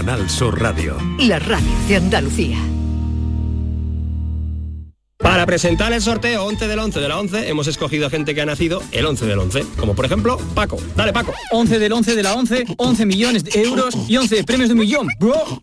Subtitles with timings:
[0.00, 0.96] Canal Sur Radio.
[1.18, 2.56] La radio de Andalucía.
[5.18, 8.40] Para presentar el sorteo 11 del 11 de la 11 hemos escogido a gente que
[8.40, 10.78] ha nacido el 11 del 11, como por ejemplo Paco.
[10.96, 11.34] Dale Paco.
[11.50, 14.80] 11 del 11 de la 11, 11 millones de euros y 11 premios de un
[14.80, 15.62] millón, bro.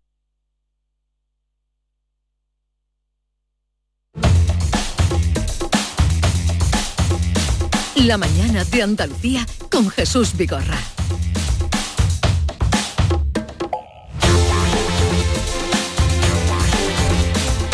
[8.05, 10.77] La mañana de Andalucía con Jesús Vigorra.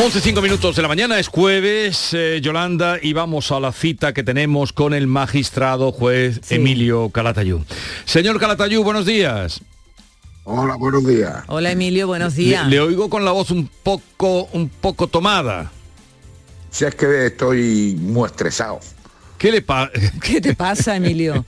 [0.04, 4.14] Once cinco minutos de la mañana, es jueves, eh, Yolanda, y vamos a la cita
[4.14, 7.64] que tenemos con el magistrado juez Emilio Calatayú.
[8.04, 9.62] Señor Calatayú, buenos días.
[10.44, 11.44] Hola, buenos días.
[11.48, 12.68] Hola Emilio, buenos Le, días.
[12.68, 15.72] le oigo con la voz un poco, un poco tomada.
[16.70, 18.80] Si es que estoy muy estresado,
[19.38, 19.92] ¿Qué le pasa?
[20.22, 21.46] ¿Qué te pasa, Emilio?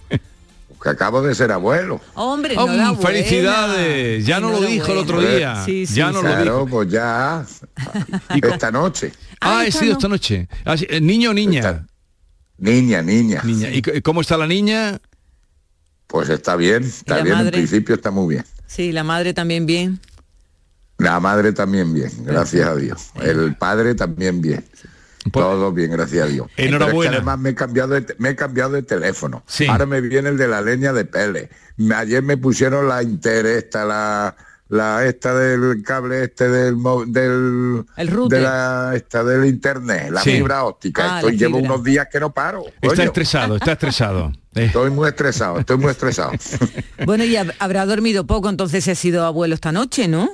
[0.81, 1.99] que acabo de ser abuelo.
[2.15, 2.95] Hombre, enhorabuena.
[2.95, 4.25] felicidades.
[4.25, 5.63] Ya no lo dijo el otro día.
[5.65, 6.67] Sí, sí, ya no lo claro, dijo.
[6.67, 7.45] pues ya
[8.29, 9.11] esta noche.
[9.41, 10.47] Ah, he sido esta noche.
[10.65, 11.85] Ah, eh, ¿Niño o niña?
[12.57, 13.41] Niña, niña.
[13.43, 13.69] Niña.
[13.71, 14.99] ¿Y cómo está la niña?
[16.07, 17.51] Pues está bien, está bien, en madre?
[17.51, 18.45] principio está muy bien.
[18.65, 19.99] Sí, la madre también bien.
[20.97, 23.11] La madre también bien, gracias a Dios.
[23.21, 24.65] El padre también bien.
[25.31, 26.47] Todo bien, gracias a Dios.
[26.51, 27.17] Es que Enhorabuena.
[27.17, 29.43] además me he cambiado de, me he cambiado de teléfono.
[29.47, 29.65] Sí.
[29.67, 31.49] Ahora me viene el de la leña de pele.
[31.77, 34.35] Me- Ayer me pusieron la inter esta, la,
[34.69, 36.75] la esta del cable este del
[37.07, 38.39] del El router.
[38.39, 40.31] de la esta del internet, la Sí.
[40.37, 41.15] fibra óptica.
[41.15, 41.73] Ah, Estoy la llevo fibra.
[41.73, 42.65] unos días que no paro.
[42.81, 43.03] Está coño.
[43.03, 44.31] estresado, está estresado.
[44.55, 46.31] Eh, Estoy muy estresado, estoy muy estresado.
[47.05, 50.27] Bueno, y hab- habrá dormido poco, entonces se ha sido abuelo esta noche, ¿no?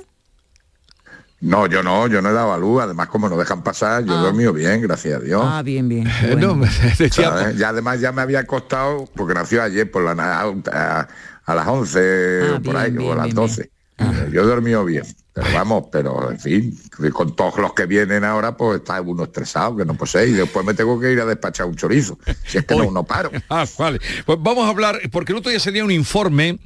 [1.40, 2.82] No, yo no, yo no he dado a luz.
[2.82, 4.20] Además, como nos dejan pasar, yo he Ah.
[4.22, 5.42] dormido bien, gracias a Dios.
[5.44, 6.08] Ah, bien, bien.
[6.22, 6.54] Bueno.
[6.56, 6.66] no,
[6.98, 7.58] decía, ¿sabes?
[7.58, 10.40] Y además ya me había costado, porque nació ayer por la
[10.72, 11.08] a,
[11.44, 13.70] a las 11 Ah, o por bien, ahí, bien, o a las bien, 12.
[13.98, 16.78] Eh, Yo he dormido bien, pero vamos, pero en fin,
[17.14, 20.66] con todos los que vienen ahora, pues está uno estresado, que no posee, y después
[20.66, 22.18] me tengo que ir a despachar un chorizo.
[22.46, 23.30] Si es que no, no paro.
[23.48, 23.98] Ah, vale.
[24.26, 26.58] Pues vamos a hablar, porque el otro día salía un informe,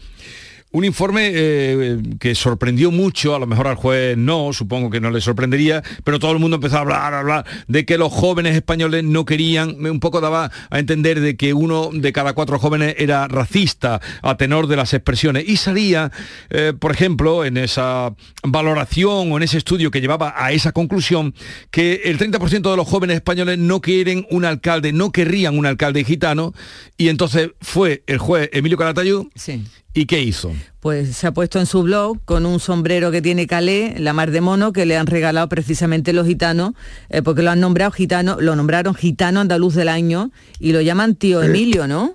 [0.73, 5.11] un informe eh, que sorprendió mucho, a lo mejor al juez no, supongo que no
[5.11, 8.55] le sorprendería, pero todo el mundo empezó a hablar, a hablar de que los jóvenes
[8.55, 12.95] españoles no querían, un poco daba a entender de que uno de cada cuatro jóvenes
[12.99, 15.49] era racista a tenor de las expresiones.
[15.49, 16.13] Y salía,
[16.51, 18.15] eh, por ejemplo, en esa
[18.45, 21.35] valoración o en ese estudio que llevaba a esa conclusión,
[21.73, 26.05] que el 30% de los jóvenes españoles no quieren un alcalde, no querrían un alcalde
[26.05, 26.55] gitano,
[26.97, 29.65] y entonces fue el juez Emilio Calatayud, Sí.
[29.95, 30.53] ¿Y qué hizo?
[30.81, 34.31] Pues se ha puesto en su blog con un sombrero que tiene calé, la mar
[34.31, 36.73] de mono, que le han regalado precisamente los gitanos,
[37.09, 41.17] eh, porque lo han nombrado gitano, lo nombraron gitano andaluz del año y lo llaman
[41.17, 41.47] tío Sí.
[41.47, 42.15] Emilio, ¿no?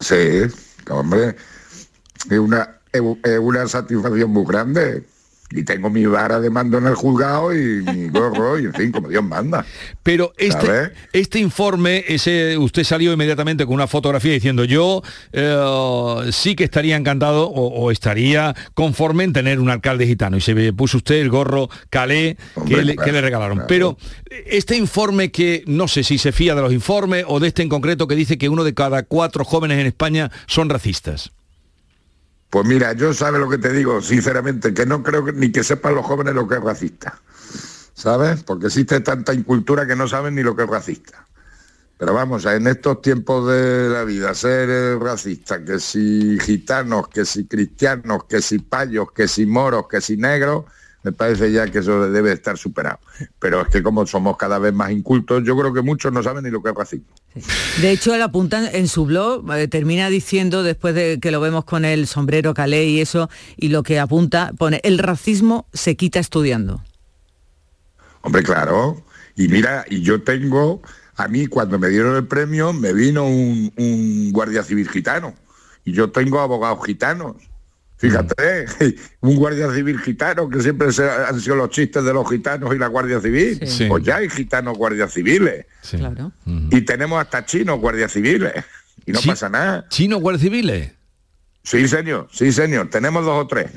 [0.00, 0.16] Sí,
[0.90, 1.36] hombre,
[2.28, 5.04] es una, es es una satisfacción muy grande.
[5.54, 8.92] Y tengo mi vara de mando en el juzgado y mi gorro, y en fin,
[8.92, 9.64] como Dios manda.
[10.02, 10.92] Pero este, ¿Sabes?
[11.12, 15.02] este informe, ese, usted salió inmediatamente con una fotografía diciendo yo
[15.32, 20.36] eh, sí que estaría encantado o, o estaría conforme en tener un alcalde gitano.
[20.36, 22.36] Y se puso usted el gorro calé
[22.66, 23.56] que, le, que claro, le regalaron.
[23.58, 23.68] claro.
[23.68, 23.96] Pero
[24.46, 27.68] este informe que no sé si se fía de los informes o de este en
[27.68, 31.32] concreto que dice que uno de cada cuatro jóvenes en España son racistas.
[32.52, 35.94] Pues mira, yo sabe lo que te digo, sinceramente, que no creo ni que sepan
[35.94, 37.18] los jóvenes lo que es racista.
[37.94, 38.42] ¿Sabes?
[38.42, 41.26] Porque existe tanta incultura que no saben ni lo que es racista.
[41.96, 47.46] Pero vamos, en estos tiempos de la vida, ser racista, que si gitanos, que si
[47.46, 50.66] cristianos, que si payos, que si moros, que si negros,
[51.02, 53.00] me parece ya que eso debe estar superado.
[53.38, 56.44] Pero es que como somos cada vez más incultos, yo creo que muchos no saben
[56.44, 57.06] ni lo que es racismo.
[57.80, 61.64] De hecho, él apunta en su blog, eh, termina diciendo, después de que lo vemos
[61.64, 66.20] con el sombrero calé y eso, y lo que apunta, pone, el racismo se quita
[66.20, 66.82] estudiando.
[68.20, 69.02] Hombre, claro.
[69.34, 70.82] Y mira, y yo tengo,
[71.16, 75.34] a mí cuando me dieron el premio, me vino un, un guardia civil gitano.
[75.84, 77.36] Y yo tengo abogados gitanos.
[78.02, 78.66] Fíjate,
[79.20, 82.78] un guardia civil gitano, que siempre se- han sido los chistes de los gitanos y
[82.78, 83.60] la Guardia Civil.
[83.66, 83.86] Sí.
[83.86, 85.66] Pues ya hay gitanos guardias civiles.
[85.82, 85.98] Sí.
[85.98, 86.32] Claro.
[86.44, 88.52] Y tenemos hasta chinos guardias civiles.
[89.06, 89.86] Y no pasa nada.
[89.88, 90.92] ¿Chino guardias civiles?
[91.62, 92.90] Sí, señor, sí, señor.
[92.90, 93.70] Tenemos dos o tres.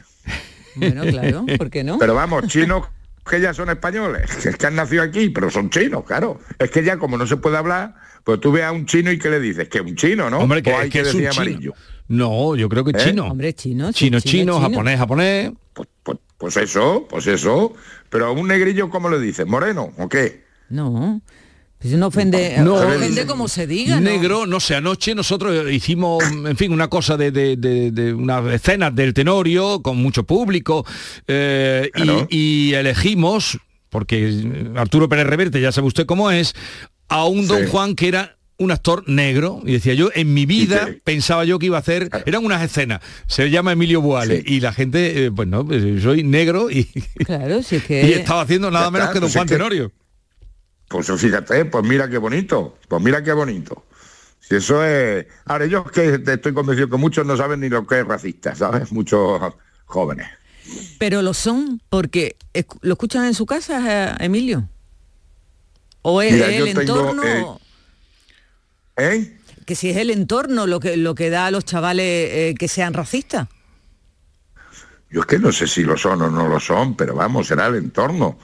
[0.75, 1.99] Bueno, claro, ¿por qué no?
[1.99, 2.87] Pero vamos, chinos
[3.29, 6.39] que ya son españoles, que es que han nacido aquí, pero son chinos, claro.
[6.59, 9.19] Es que ya como no se puede hablar, Pues tú ves a un chino y
[9.19, 9.69] ¿qué le dices?
[9.69, 10.39] Que un chino, ¿no?
[10.39, 11.41] Hombre, que, O hay que es un decir chino.
[11.43, 11.73] amarillo.
[12.07, 13.03] No, yo creo que ¿Eh?
[13.03, 13.27] chino.
[13.27, 13.91] Hombre, chino.
[13.91, 15.51] chino, chino, japonés, japonés.
[15.73, 17.73] Pues, pues- pues eso, pues eso.
[18.09, 19.47] Pero a un negrillo, ¿cómo le dices?
[19.47, 20.43] ¿Moreno o qué?
[20.69, 21.21] No.
[21.79, 22.75] Pues no ofende, No.
[22.75, 23.95] ofende como se diga.
[23.95, 24.01] ¿no?
[24.01, 28.45] Negro, no sé, anoche nosotros hicimos, en fin, una cosa de, de, de- de unas
[28.53, 30.85] escenas del Tenorio con mucho público
[31.27, 32.27] eh, y- Claro.
[32.29, 33.59] y, elegimos,
[33.89, 36.55] porque Arturo Pérez Reverte, ya sabe usted cómo es,
[37.07, 37.67] a un Don.
[37.67, 41.59] Juan que era un actor negro y decía yo en mi vida que- pensaba yo
[41.59, 44.55] que iba a hacer eran unas escenas se llama Emilio Buale Sí.
[44.55, 46.85] y la gente eh, pues no pues, soy negro y,
[47.25, 48.13] Claro, si es y que...
[48.15, 49.91] estaba haciendo nada menos que Don pues es Juan que- Tenorio
[50.87, 52.77] Pues fíjate, pues mira qué bonito.
[52.87, 53.85] Pues mira qué bonito.
[54.39, 55.25] Si eso es...
[55.45, 58.53] Ahora, yo es que estoy convencido que muchos no saben ni lo que es racista,
[58.53, 58.91] ¿sabes?
[58.91, 59.41] Muchos
[59.85, 60.27] jóvenes.
[60.99, 62.35] Pero lo son porque
[62.81, 64.69] lo escuchan en su casa, eh, Emilio.
[66.03, 67.59] O es Mira, el yo tengo, entorno,
[68.97, 69.37] ¿Eh?
[69.65, 72.67] que si es el entorno lo que lo que da a los chavales eh, que
[72.67, 73.47] sean racistas.
[75.09, 77.67] Yo es que no sé si lo son o no lo son, pero vamos, será
[77.67, 78.37] el entorno.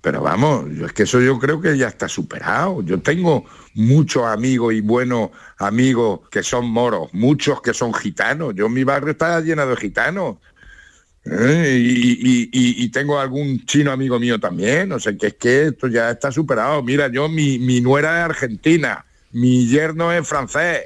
[0.00, 2.82] Pero vamos, yo es que eso yo creo que ya está superado.
[2.82, 8.54] Yo tengo muchos amigos y buenos amigos que son moros, muchos que son gitanos.
[8.54, 10.36] Yo mi barrio está lleno de gitanos.
[11.24, 11.78] ¿Eh?
[11.80, 14.92] Y, y- y- y tengo algún chino amigo mío también.
[14.92, 16.82] O sea, que es que esto ya está superado.
[16.82, 20.84] Mira, yo, mi, mi nuera es argentina, mi yerno es francés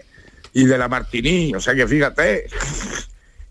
[0.53, 1.55] y de la Martiní.
[1.55, 2.47] O sea que fíjate.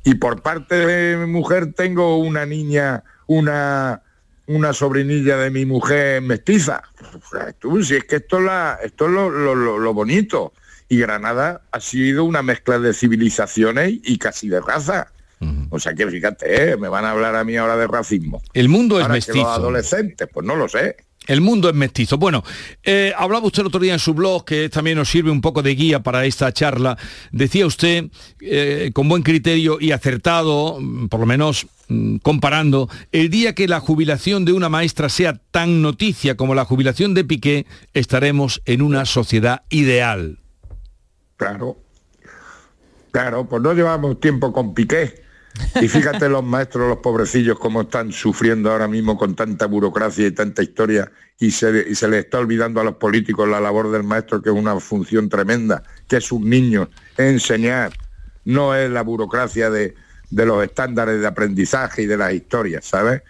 [0.03, 4.01] Y por parte de mi mujer tengo una niña, una,
[4.45, 6.81] una sobrinilla de mi mujer mestiza.
[7.59, 10.53] Tú, si es que esto es, la, esto es lo, lo- lo- bonito.
[10.89, 15.11] Y Granada ha sido una mezcla de civilizaciones y casi de raza.
[15.69, 16.77] O sea que fíjate, ¿eh?
[16.77, 18.41] me van a hablar a mí ahora de racismo.
[18.53, 20.95] el mundo es Ahora que los mestizo adolescentes, pues no lo sé.
[21.27, 22.18] El mundo es mestizo.
[22.18, 22.44] Bueno,
[22.83, 25.62] eh, hablaba usted el otro día en su blog, que también nos sirve un poco
[25.62, 26.97] de guía para esta charla.
[27.31, 28.06] Decía usted,
[28.39, 33.68] eh, con buen criterio y acertado, mm, por lo menos mm, comparando, el día que
[33.68, 38.81] la jubilación de una maestra sea tan noticia como la jubilación de Piqué, estaremos en
[38.81, 40.39] una sociedad ideal.
[41.35, 41.77] Claro.
[43.12, 45.26] Claro, pues no llevamos tiempo con Piqué.
[45.81, 50.31] Y fíjate los maestros, los pobrecillos, cómo están sufriendo ahora mismo con tanta burocracia y
[50.31, 54.04] tanta historia y se, y se les está olvidando a los políticos la labor del
[54.04, 57.94] maestro, que es una función tremenda, que es un niño, es enseñar,
[58.45, 59.95] no es la burocracia de,
[60.30, 63.21] de los estándares de aprendizaje y de las historias, ¿sabes?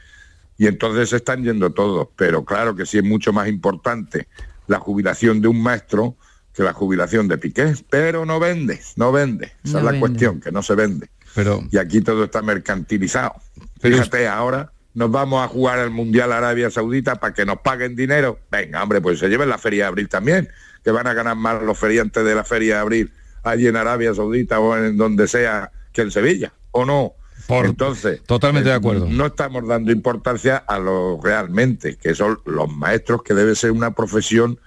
[0.57, 4.27] Y entonces se están yendo todos, pero claro que sí es mucho más importante
[4.67, 6.15] la jubilación de un maestro
[6.53, 9.99] que la jubilación de Piqué, pero no vende, no vende, esa No es la vende.
[9.99, 11.07] cuestión, que no se vende.
[11.37, 13.35] Pero Y aquí todo está mercantilizado.
[13.79, 17.95] Pero- Fíjate, ahora nos vamos a jugar el Mundial Arabia Saudita para que nos paguen
[17.95, 18.39] dinero.
[18.51, 20.49] Venga, hombre, pues se lleven la Feria de Abril también,
[20.83, 23.13] que van a ganar más los feriantes de la Feria de Abril
[23.43, 27.13] allí en Arabia Saudita o en donde sea que en Sevilla, ¿o no?
[27.45, 29.05] Por- Entonces, totalmente de eh, acuerdo.
[29.07, 33.91] No estamos dando importancia a lo realmente, que son los maestros, que debe ser una
[33.91, 34.59] profesión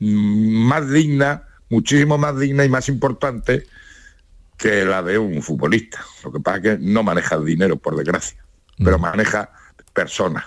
[0.00, 3.64] mm, más digna, muchísimo más digna y más importante
[4.58, 6.04] que la de un futbolista.
[6.24, 8.44] Lo que pasa es que no maneja dinero, por desgracia,
[8.76, 9.50] pero maneja
[9.92, 10.44] personas.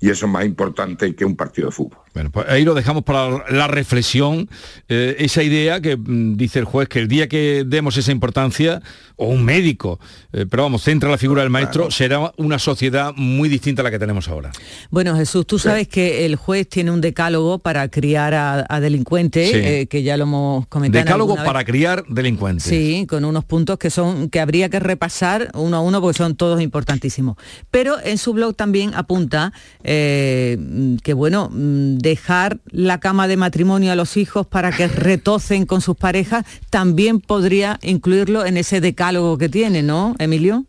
[0.00, 2.01] Y eso es más importante que un partido de fútbol.
[2.14, 4.48] Bueno, pues ahí lo dejamos para la reflexión,
[4.88, 8.82] eh, esa idea que mm, dice el juez que el día que demos esa importancia,
[9.16, 9.98] o un médico,
[10.32, 13.90] eh, pero vamos, centra la figura del maestro, será una sociedad muy distinta a la
[13.90, 14.50] que tenemos ahora.
[14.90, 19.50] Bueno, Jesús, tú sabes que el juez tiene un decálogo para criar a, a delincuentes,
[19.50, 19.56] Sí.
[19.56, 21.04] eh, que ya lo hemos comentado.
[21.04, 21.44] Decálogo vez.
[21.44, 22.64] para criar delincuentes.
[22.64, 26.34] Sí, con unos puntos que son que habría que repasar uno a uno porque son
[26.36, 27.36] todos importantísimos.
[27.70, 33.96] Pero en su blog también apunta que bueno, mm, dejar la cama de matrimonio a
[33.96, 39.48] los hijos para que retocen con sus parejas también podría incluirlo en ese decálogo que
[39.48, 40.64] tiene, ¿no, Emilio?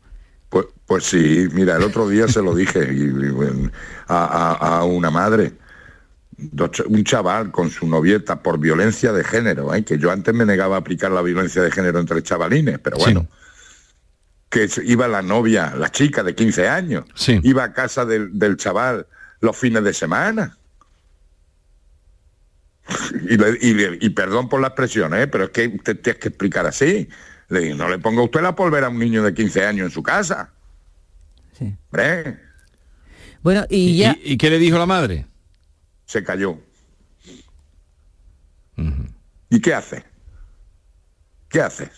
[0.49, 3.71] Pues, pues sí, mira, el otro día se lo dije y- y, bueno,
[4.07, 5.53] a, a- a una madre,
[6.87, 9.83] un chaval con su novieta por violencia de género, ¿eh?
[9.83, 13.03] que yo antes me negaba a aplicar la violencia de género entre chavalines, pero Sí.
[13.03, 13.27] bueno,
[14.49, 17.39] que iba la novia, la chica de 15 años, Sí.
[17.43, 19.07] iba a casa del, del chaval
[19.41, 20.57] los fines de semana.
[23.29, 25.27] Y, le- y y perdón por la expresión, ¿eh?
[25.27, 27.07] pero es que usted tiene que explicar así.
[27.49, 29.91] Le digo, no le ponga usted la polvera a un niño de 15 años en
[29.91, 30.51] su casa.
[31.57, 31.73] Sí.
[31.91, 32.39] Hombre,
[33.41, 34.17] Bueno, y ¿Y, ya...
[34.23, 35.25] y qué le dijo la madre?
[36.05, 36.57] se cayó.
[39.49, 40.03] ¿Y qué hace?
[41.49, 41.89] ¿Qué haces?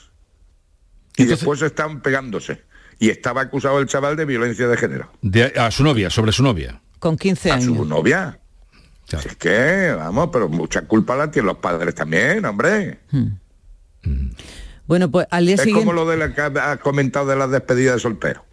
[1.17, 2.61] Y Entonces- después están pegándose.
[2.99, 5.11] Y estaba acusado el chaval de violencia de género.
[5.21, 6.81] De- a su novia, sobre su novia.
[6.99, 7.65] Con 15 A años.
[7.65, 8.39] su novia.
[9.07, 12.99] Si es que, vamos, pero mucha culpa la tienen los padres también, hombre.
[14.87, 15.85] Bueno, pues al día Es siguiente...
[15.85, 18.45] como lo de la que has comentado de las despedidas de soltero.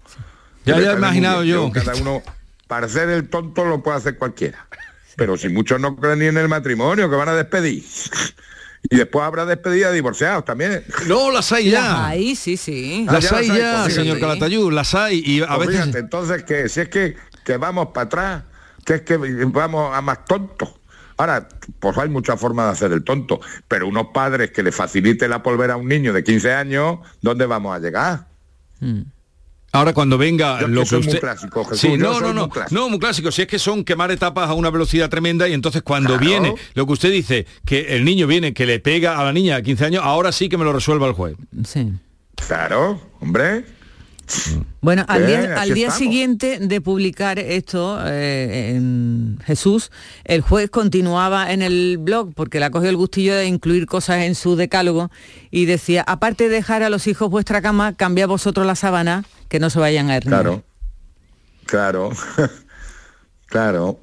[0.65, 1.71] Ya, Me ya muy imaginado yo.
[1.73, 2.23] Cada uno,
[2.69, 4.67] para hacer el tonto lo puede hacer cualquiera.
[5.17, 7.85] Pero si muchos no creen ni en el matrimonio, que van a despedir.
[8.91, 10.85] Y después habrá despedida de divorciados también.
[11.07, 12.07] No, las hay Las ya.
[12.09, 13.07] hay, sí, sí.
[13.09, 14.19] Ah, Las ya hay las hay, ya, pues, señor.
[14.21, 15.83] Calatayud, las hay y a Pues veces...
[15.83, 18.43] fíjate, entonces que si es que, que vamos para atrás,
[18.85, 20.71] que es que vamos a más tontos.
[21.17, 21.49] Ahora,
[21.79, 25.43] pues hay muchas formas de hacer el tonto, pero unos padres que le facilite la
[25.43, 28.27] polvera a un niño de 15 años, ¿dónde vamos a llegar?
[29.75, 32.13] Ahora cuando venga Yo es que lo que soy muy clásico, Jesús, sí, yo no,
[32.15, 32.81] soy no, muy no, clásico.
[32.81, 33.31] no, muy clásico.
[33.33, 36.27] Si es que son quemar etapas a una velocidad tremenda y entonces cuando Claro.
[36.27, 39.57] viene lo que usted dice, que el niño viene, que le pega a la niña
[39.57, 41.37] de 15 años, ahora sí que me lo resuelva el juez.
[41.65, 41.91] Sí.
[42.35, 43.65] Claro, hombre.
[44.81, 45.99] Bueno, al día, aquí al día estamos.
[45.99, 49.91] siguiente de publicar esto, eh, en Jesús,
[50.25, 54.23] el juez continuaba en el blog porque le ha cogido el gustillo de incluir cosas
[54.23, 55.11] en su decálogo
[55.51, 59.59] y decía, aparte de dejar a los hijos vuestra cama, cambia vosotros la sábana, que
[59.61, 60.43] no se vayan a herniar.
[60.43, 60.63] Claro.
[61.67, 62.11] Claro.
[63.47, 64.01] claro.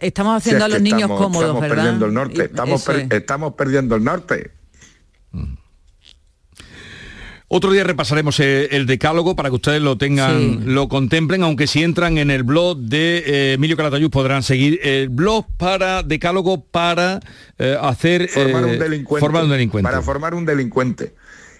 [0.00, 1.76] Estamos Si es haciendo a los niños estamos, cómodos, estamos ¿verdad?
[1.76, 2.44] perdiendo el norte.
[2.44, 3.10] Estamos, eso per- es.
[3.10, 4.52] estamos perdiendo el norte.
[7.48, 10.60] Otro día repasaremos eh, el decálogo para que ustedes lo tengan, Sí.
[10.64, 15.08] lo contemplen, aunque si entran en el blog de eh, Emilio Calatayud podrán seguir el
[15.10, 17.20] blog para decálogo para
[17.58, 19.20] eh, hacer Formar eh, un delincuente.
[19.20, 19.88] formar un delincuente.
[19.88, 21.14] Para formar un delincuente.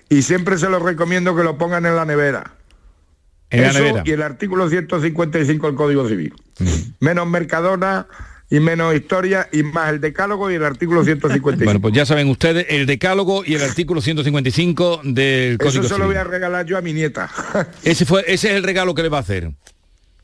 [0.09, 2.55] Y siempre se los recomiendo que lo pongan en la nevera.
[3.51, 4.03] En la Eso nevera.
[4.05, 6.35] y el artículo 155 del Código Civil.
[6.99, 8.09] Menos Mercadona
[8.51, 11.65] y menos historia y más el decálogo y el artículo 155.
[11.65, 15.99] Bueno, pues ya saben ustedes el decálogo y el artículo 155 del Código Eso se
[15.99, 17.29] lo voy a regalar yo a mi nieta.
[17.83, 19.51] Ese fue ese es el regalo que le va a hacer.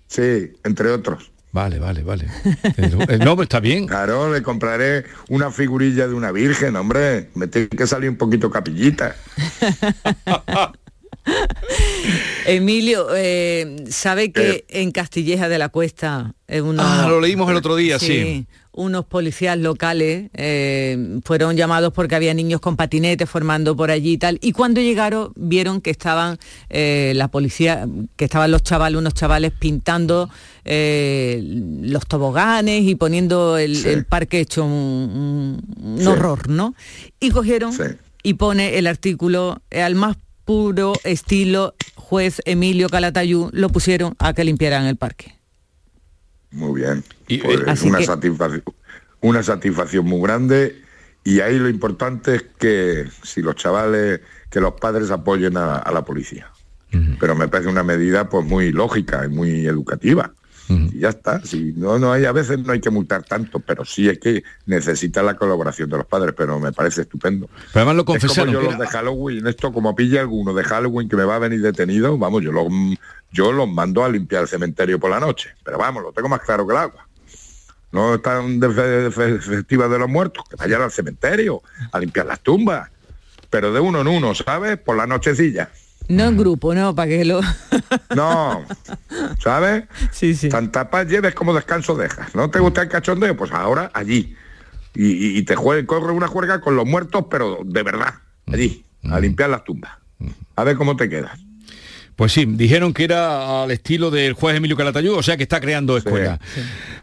[0.07, 1.31] sí, entre otros.
[1.55, 2.29] Vale, vale, vale.
[2.79, 3.87] El, el nombre está bien.
[3.87, 7.29] Claro, le compraré una figurilla de una virgen, hombre.
[7.35, 9.15] Me tiene que salir un poquito capillita.
[12.47, 14.65] Emilio, eh, ¿sabe que Eh.
[14.69, 18.47] en Castilleja de la Cuesta eh, unos- Ah, lo leímos el otro día, sí.
[18.75, 20.31] Unos policías locales
[21.25, 24.39] fueron llamados porque había niños con patinetes formando por allí y tal.
[24.41, 26.39] Y cuando llegaron vieron que estaban
[26.71, 27.87] la policía,
[28.17, 30.31] que estaban los chavales, unos chavales pintando
[30.65, 33.89] los toboganes y poniendo el, Sí.
[33.91, 36.07] el parque hecho un, un- un Sí.
[36.07, 36.75] horror, ¿no?
[37.21, 37.75] Y cogieron
[38.23, 44.45] y pone el artículo al más puro estilo juez Emilio Calatayú lo pusieron a que
[44.45, 45.39] limpiaran el parque.
[46.51, 47.03] Muy bien.
[47.29, 48.63] Y, Pues eh, Así una, que- satisfacción,
[49.21, 50.83] una satisfacción muy grande
[51.25, 54.21] y ahí lo importante es que si los chavales,
[54.51, 56.49] que los padres apoyen a, a la policía.
[57.19, 60.35] Pero me parece una medida pues muy lógica y muy educativa.
[60.69, 61.41] Y ya está.
[61.45, 64.43] Si no, no hay, a veces no hay que multar tanto, pero sí es que
[64.67, 67.47] necesita la colaboración de los padres, pero me parece estupendo.
[67.73, 68.53] Pero además lo Es como confesaron.
[68.55, 71.61] yo los de Halloween, esto como pilla alguno de Halloween que me va a venir
[71.61, 72.67] detenido, vamos, yo los,
[73.33, 75.51] yo los mando a limpiar el cementerio por la noche.
[75.65, 77.07] Pero vamos, lo tengo más claro que el agua.
[77.91, 81.61] No están de, fe- de fe- festivas de los muertos, que vayan al cementerio
[81.93, 82.89] a limpiar las tumbas.
[83.51, 84.79] Pero de uno en uno, ¿sabes?
[84.79, 85.71] Por la nochecilla.
[86.09, 87.41] No en grupo, no, para que lo...
[88.17, 88.63] No,
[89.43, 89.85] ¿sabes?
[90.11, 90.49] sí, sí.
[90.49, 92.35] Tanta paz lleves como descanso dejas.
[92.35, 93.37] ¿No te gusta el cachondeo?
[93.37, 94.35] Pues ahora allí.
[94.95, 98.15] Y, y- y te juegue, corre una juerga con los muertos, pero de verdad,
[98.47, 99.93] allí, a limpiar las tumbas.
[100.57, 101.39] A ver cómo te quedas.
[102.15, 105.61] Pues sí, dijeron que era al estilo del juez Emilio Calatayud, o sea que está
[105.61, 106.39] creando escuela.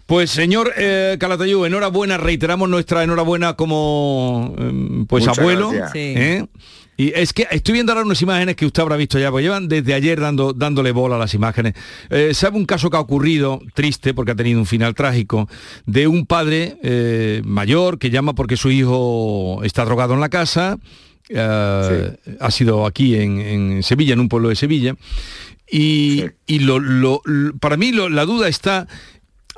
[0.06, 5.72] Pues señor eh, Calatayud, enhorabuena, reiteramos nuestra enhorabuena como eh, pues Muchas abuelo.
[5.96, 6.46] ¿eh?
[7.00, 9.70] Y es que estoy viendo ahora unas imágenes que usted habrá visto ya, pues llevan
[9.70, 11.74] desde ayer dando, dándole bola a las imágenes.
[12.10, 15.48] Eh, ¿Sabe un caso que ha ocurrido, triste, porque ha tenido un final trágico,
[15.86, 20.78] de un padre eh, mayor que llama porque su hijo está drogado en la casa,
[21.30, 24.96] eh, ha sido aquí en, en Sevilla, en un pueblo de Sevilla,
[25.72, 26.26] y, Sí.
[26.48, 28.88] y lo- lo- lo- para mí la duda está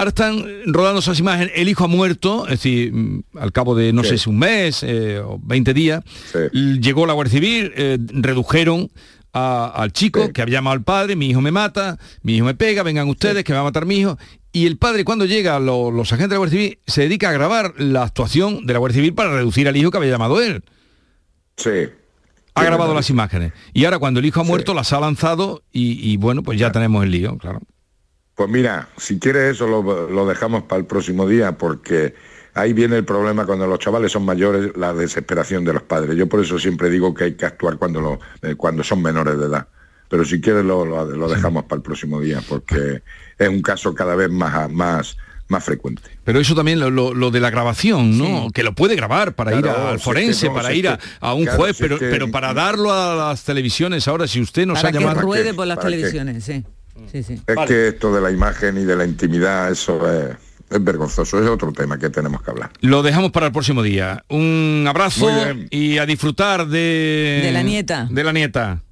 [0.02, 3.94] Ahora están rodando esas imágenes, el hijo ha muerto, es decir, mm, al cabo de,
[3.94, 4.10] no Sí.
[4.10, 6.40] sé si un mes eh, o 20 días, Sí.
[6.80, 8.90] llegó la Guardia Civil, eh, redujeron
[9.32, 10.32] a- al chico Sí.
[10.34, 13.44] que había llamado al padre, mi hijo me mata, mi hijo me pega, vengan ustedes
[13.44, 14.18] que me va a matar mi hijo.
[14.52, 17.34] Y el padre cuando llega, lo- los agentes de la Guardia Civil, se dedica a
[17.34, 20.64] grabar la actuación de la Guardia Civil para reducir al hijo que había llamado él.
[21.58, 21.70] Sí.
[22.56, 23.54] Ha grabado las imágenes.
[23.72, 26.72] Y ahora cuando el hijo ha muerto, las ha lanzado y, y bueno, pues ya
[26.72, 27.62] tenemos el lío, claro.
[28.36, 32.14] Pues mira, si quieres eso lo, lo dejamos para el próximo día porque
[32.54, 36.16] ahí viene el problema cuando los chavales son mayores, la desesperación de los padres.
[36.16, 39.38] Yo por eso siempre digo que hay que actuar cuando, lo- eh, cuando son menores
[39.38, 39.68] de edad.
[40.10, 43.02] Pero si quieres lo, lo- lo dejamos para el próximo día porque
[43.38, 46.04] es un caso cada vez más, más, más frecuente.
[46.24, 48.50] Pero eso también lo, lo- lo de la grabación, ¿no?
[48.54, 50.76] Que lo puede grabar para Claro, ir si al es que forense, no, para si
[50.80, 53.16] ir a, que- a un claro, juez, si es pero, que- pero para darlo a
[53.30, 55.22] las televisiones ahora, si usted nos Para ha que llamado...
[55.22, 55.54] ruede qué?
[55.54, 56.66] por las televisiones, sí.
[57.12, 57.42] Sí, sí.
[57.48, 60.36] Es que esto de la imagen y de la intimidad, eso es,
[60.70, 62.72] es vergonzoso, es otro tema que tenemos que hablar.
[62.82, 64.24] Lo dejamos para el próximo día.
[64.30, 65.28] Un abrazo
[65.70, 67.42] y a disfrutar de...
[67.44, 68.08] De la nieta.
[68.10, 68.84] De la nieta.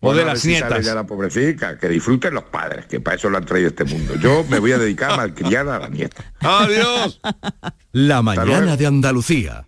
[0.00, 0.84] O Bueno, de las si nietas.
[0.86, 4.14] ya la pobrecita, que disfruten los padres, que para eso lo han traído este mundo.
[4.16, 6.24] Yo me voy a dedicar a malcriar a la nieta.
[6.40, 7.20] Adiós.
[7.92, 9.67] La mañana de Andalucía.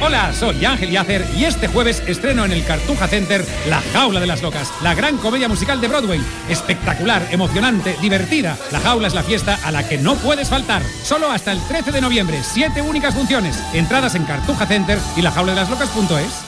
[0.00, 4.26] Hola, soy Ángel Yacer y este jueves estreno en el Cartuja Center La Jaula de
[4.26, 6.20] las Locas, la gran comedia musical de Broadway.
[6.48, 8.56] Espectacular, emocionante, divertida.
[8.70, 10.82] La Jaula es la fiesta a la que no puedes faltar.
[11.02, 13.62] Solo hasta el 13 de noviembre, siete únicas funciones.
[13.74, 16.47] Entradas en Cartuja Center y lajauladelaslocas.es.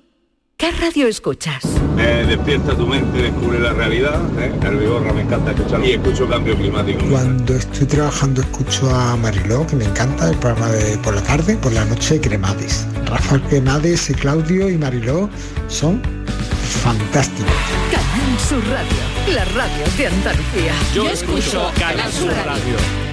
[0.61, 1.63] ¿Qué radio escuchas?
[1.97, 4.21] Eh, despierta tu mente, descubre la realidad.
[4.39, 4.51] ¿eh?
[4.61, 7.03] El Vigorra me encanta escuchar y escucho cambio climático.
[7.09, 11.57] Cuando estoy trabajando escucho a Mariló, que me encanta, el programa de por la tarde,
[11.57, 12.85] por la noche Cremades.
[13.07, 15.31] Rafael Cremades y Claudio y Mariló
[15.67, 15.99] son
[16.83, 17.51] fantásticos.
[17.91, 20.73] Canal Sur Radio, la radio de Andalucía.
[20.93, 23.10] Yo escucho Canal Sur Radio.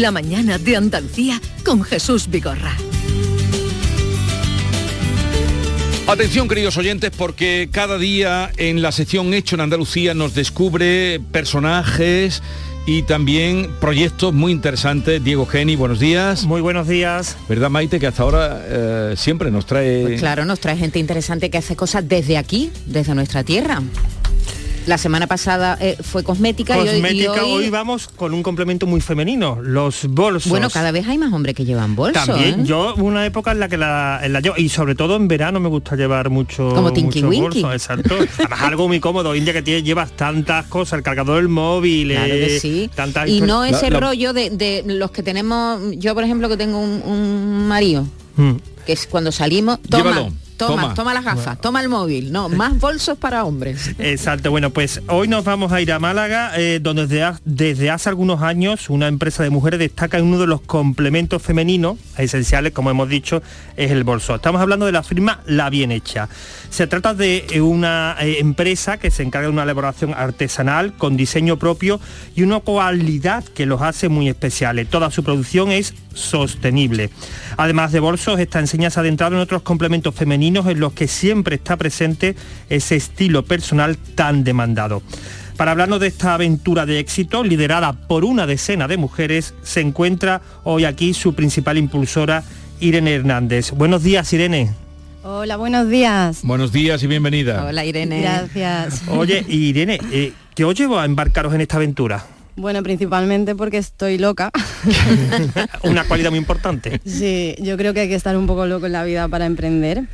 [0.00, 2.74] La mañana de Andalucía con Jesús Vigorra.
[6.06, 12.42] Atención queridos oyentes porque cada día en la sección Hecho en Andalucía nos descubre personajes
[12.86, 15.22] y también proyectos muy interesantes.
[15.22, 16.44] Diego Geni, buenos días.
[16.44, 17.36] Muy buenos días.
[17.46, 20.00] ¿Verdad Maite que hasta ahora eh, siempre nos trae...
[20.00, 23.82] Pues claro, nos trae gente interesante que hace cosas desde aquí, desde nuestra tierra.
[24.86, 27.70] La semana pasada eh, fue cosmética, y hoy- y Cosmética, hoy, hoy...
[27.70, 30.48] vamos con un complemento muy femenino, los bolsos.
[30.50, 32.24] Bueno, cada vez hay más hombres que llevan bolsos.
[32.26, 32.64] También, ¿eh?
[32.64, 35.60] yo una época en la que la, en la llevo, y sobre todo en verano
[35.60, 37.62] me gusta llevar mucho Como Tinky mucho Winky.
[37.62, 38.16] bolso, exacto.
[38.38, 42.34] Además algo muy cómodo, India que tiene, llevas tantas cosas, el cargador del móvil, Claro
[42.34, 42.90] eh, que sí.
[42.94, 46.78] tantas Y no ese rollo de, de los que tenemos, yo por ejemplo que tengo
[46.80, 48.52] un, un marido, Mm.
[48.86, 50.32] que es cuando salimos, toma, Llévalo,
[50.68, 50.94] toma, toma.
[50.94, 53.94] toma, las gafas, toma el móvil, no, más bolsos para hombres.
[53.98, 57.90] Exacto, bueno, pues hoy nos vamos a ir a Málaga, eh, donde desde, ha- desde
[57.90, 62.72] hace algunos años una empresa de mujeres destaca en uno de los complementos femeninos esenciales,
[62.72, 63.42] como hemos dicho,
[63.76, 64.34] es el bolso.
[64.34, 66.28] Estamos hablando de la firma La Bien Hecha.
[66.70, 71.16] Se trata de eh, una eh, empresa que se encarga de una elaboración artesanal con
[71.16, 72.00] diseño propio
[72.36, 74.88] y una cualidad que los hace muy especiales.
[74.88, 77.10] Toda su producción es sostenible.
[77.56, 81.08] Además de bolsos, esta enseña se ha adentrado en otros complementos femeninos en los que
[81.08, 82.34] siempre está presente
[82.68, 85.02] ese estilo personal tan demandado.
[85.56, 90.40] Para hablarnos de esta aventura de éxito, liderada por una decena de mujeres, se encuentra
[90.64, 92.42] hoy aquí su principal impulsora,
[92.80, 93.70] Irene Hernández.
[93.72, 94.70] Buenos días, Irene.
[95.22, 96.40] Hola, buenos días.
[96.42, 97.64] Buenos días y bienvenida.
[97.66, 98.22] Hola Irene.
[98.22, 99.02] Gracias.
[99.08, 102.24] Oye, Irene, eh, ¿qué os llevó a embarcaros en esta aventura?
[102.56, 104.50] Bueno, principalmente porque estoy loca.
[105.84, 107.00] Una cualidad muy importante.
[107.04, 110.04] Sí, yo creo que hay que estar un poco loco en la vida para emprender.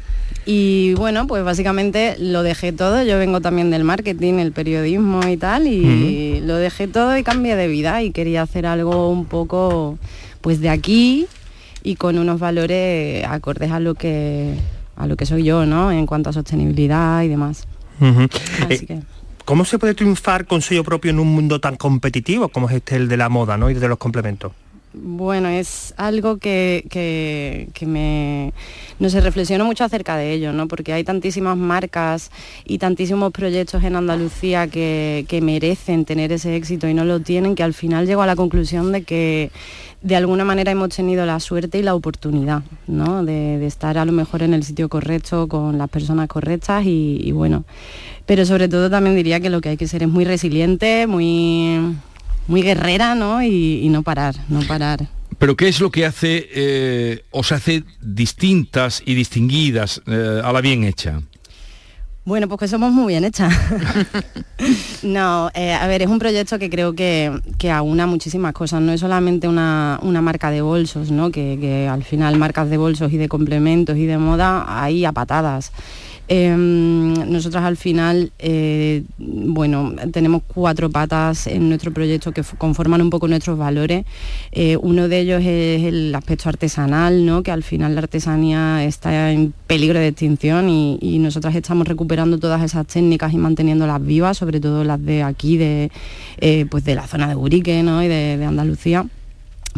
[0.44, 3.02] Y bueno, pues básicamente lo dejé todo.
[3.02, 7.56] Yo vengo también del marketing, el periodismo y tal, y lo dejé todo y cambié
[7.56, 9.98] de vida y quería hacer algo un poco
[10.40, 11.26] pues de aquí
[11.82, 14.54] y con unos valores acordes a lo que
[14.96, 15.90] a lo que soy yo, ¿no?
[15.92, 17.66] En cuanto a sostenibilidad y demás.
[18.00, 18.98] Así Eh, que
[19.46, 22.96] ¿Cómo se puede triunfar con sello propio en un mundo tan competitivo como es este
[22.96, 23.70] el de la moda ¿no?
[23.70, 24.50] y de los complementos?
[24.98, 28.54] Bueno, es algo que, que, que me...
[28.98, 30.68] No sé, reflexiono mucho acerca de ello, ¿no?
[30.68, 32.30] Porque hay tantísimas marcas
[32.64, 37.54] y tantísimos proyectos en Andalucía que, que merecen tener ese éxito y no lo tienen,
[37.54, 39.50] que al final llego a la conclusión de que
[40.00, 43.22] de alguna manera hemos tenido la suerte y la oportunidad, ¿no?
[43.22, 47.20] De, de estar a lo mejor en el sitio correcto, con las personas correctas y,
[47.22, 47.64] y bueno.
[48.24, 51.80] Pero sobre todo también diría que lo que hay que ser es muy resiliente, muy
[52.46, 53.42] muy guerrera, ¿no?
[53.42, 55.08] Y, y no parar, no parar.
[55.38, 60.60] Pero ¿qué es lo que hace, eh, os hace distintas y distinguidas eh, a la
[60.60, 61.20] bien hecha?
[62.24, 63.54] Bueno, pues que somos muy bien hechas.
[65.04, 68.80] no, eh, a ver, es un proyecto que creo que, que aúna muchísimas cosas.
[68.80, 71.30] No es solamente una, una marca de bolsos, ¿no?
[71.30, 75.12] Que, que al final marcas de bolsos y de complementos y de moda hay a
[75.12, 75.70] patadas.
[76.28, 83.10] Eh, nosotras al final, eh, bueno, tenemos cuatro patas en nuestro proyecto que conforman un
[83.10, 84.04] poco nuestros valores.
[84.52, 87.42] Eh, uno de ellos es el aspecto artesanal, ¿no?
[87.42, 92.38] que al final la artesanía está en peligro de extinción y, y nosotras estamos recuperando
[92.38, 95.90] todas esas técnicas y manteniéndolas vivas, sobre todo las de aquí, de,
[96.38, 99.06] eh, pues de la zona de Urique y de Andalucía.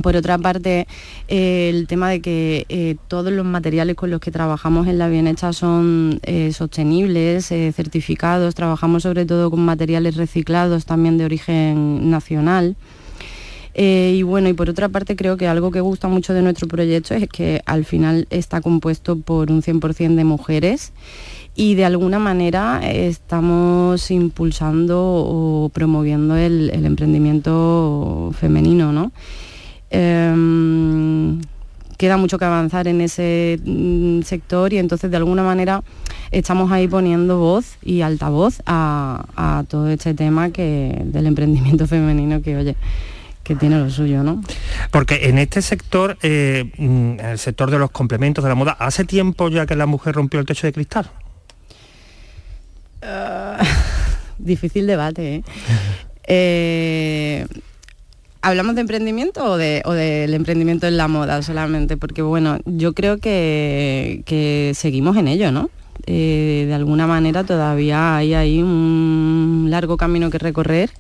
[0.03, 0.87] Por otra parte,
[1.29, 5.09] eh, el tema de que eh, todos los materiales con los que trabajamos en la
[5.09, 12.77] Bienhecha son eh, sostenibles, certificados, trabajamos sobre todo con materiales reciclados también de origen nacional.
[13.81, 17.15] Y bueno, y por otra parte creo que algo que gusta mucho de nuestro proyecto
[17.15, 20.93] es que al final está compuesto por un 100% de mujeres
[21.55, 29.13] y de alguna manera estamos impulsando o promoviendo el, el emprendimiento femenino, ¿no?
[29.91, 31.41] Em,
[31.97, 35.83] queda mucho que avanzar en ese mm, sector y entonces de alguna manera
[36.31, 42.43] estamos ahí poniendo voz y altavoz a, a todo este tema que del emprendimiento femenino
[42.43, 42.77] que oye
[43.49, 44.43] que tiene lo suyo, ¿no?
[44.91, 49.05] Porque en este sector, eh, mm, el sector de los complementos de la moda, ¿hace
[49.05, 51.11] tiempo ya que la mujer rompió el techo de cristal?
[54.39, 55.43] Difícil debate, ¿eh?
[56.31, 57.47] Eh,
[58.41, 61.97] ¿Hablamos de emprendimiento o, de, o del emprendimiento en la moda solamente?
[61.97, 65.71] Porque bueno, yo creo que, que seguimos en ello, ¿no?
[66.07, 70.91] Eh, de alguna manera todavía hay ahí un largo camino que recorrer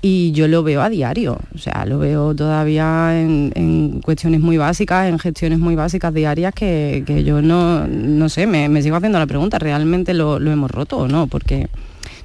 [0.00, 4.56] y yo lo veo a diario, o sea, lo veo todavía en, en cuestiones muy
[4.56, 8.94] básicas, en gestiones muy básicas diarias que, que yo no, no sé, me, me sigo
[8.96, 11.26] haciendo la pregunta, ¿realmente lo, lo hemos roto o no?
[11.26, 11.68] Porque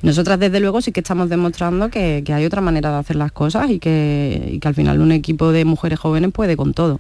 [0.04, 3.70] nosotras desde luego sí que estamos demostrando que, hay otra manera de hacer las cosas
[3.70, 7.00] y que al final un equipo de mujeres jóvenes puede con todo.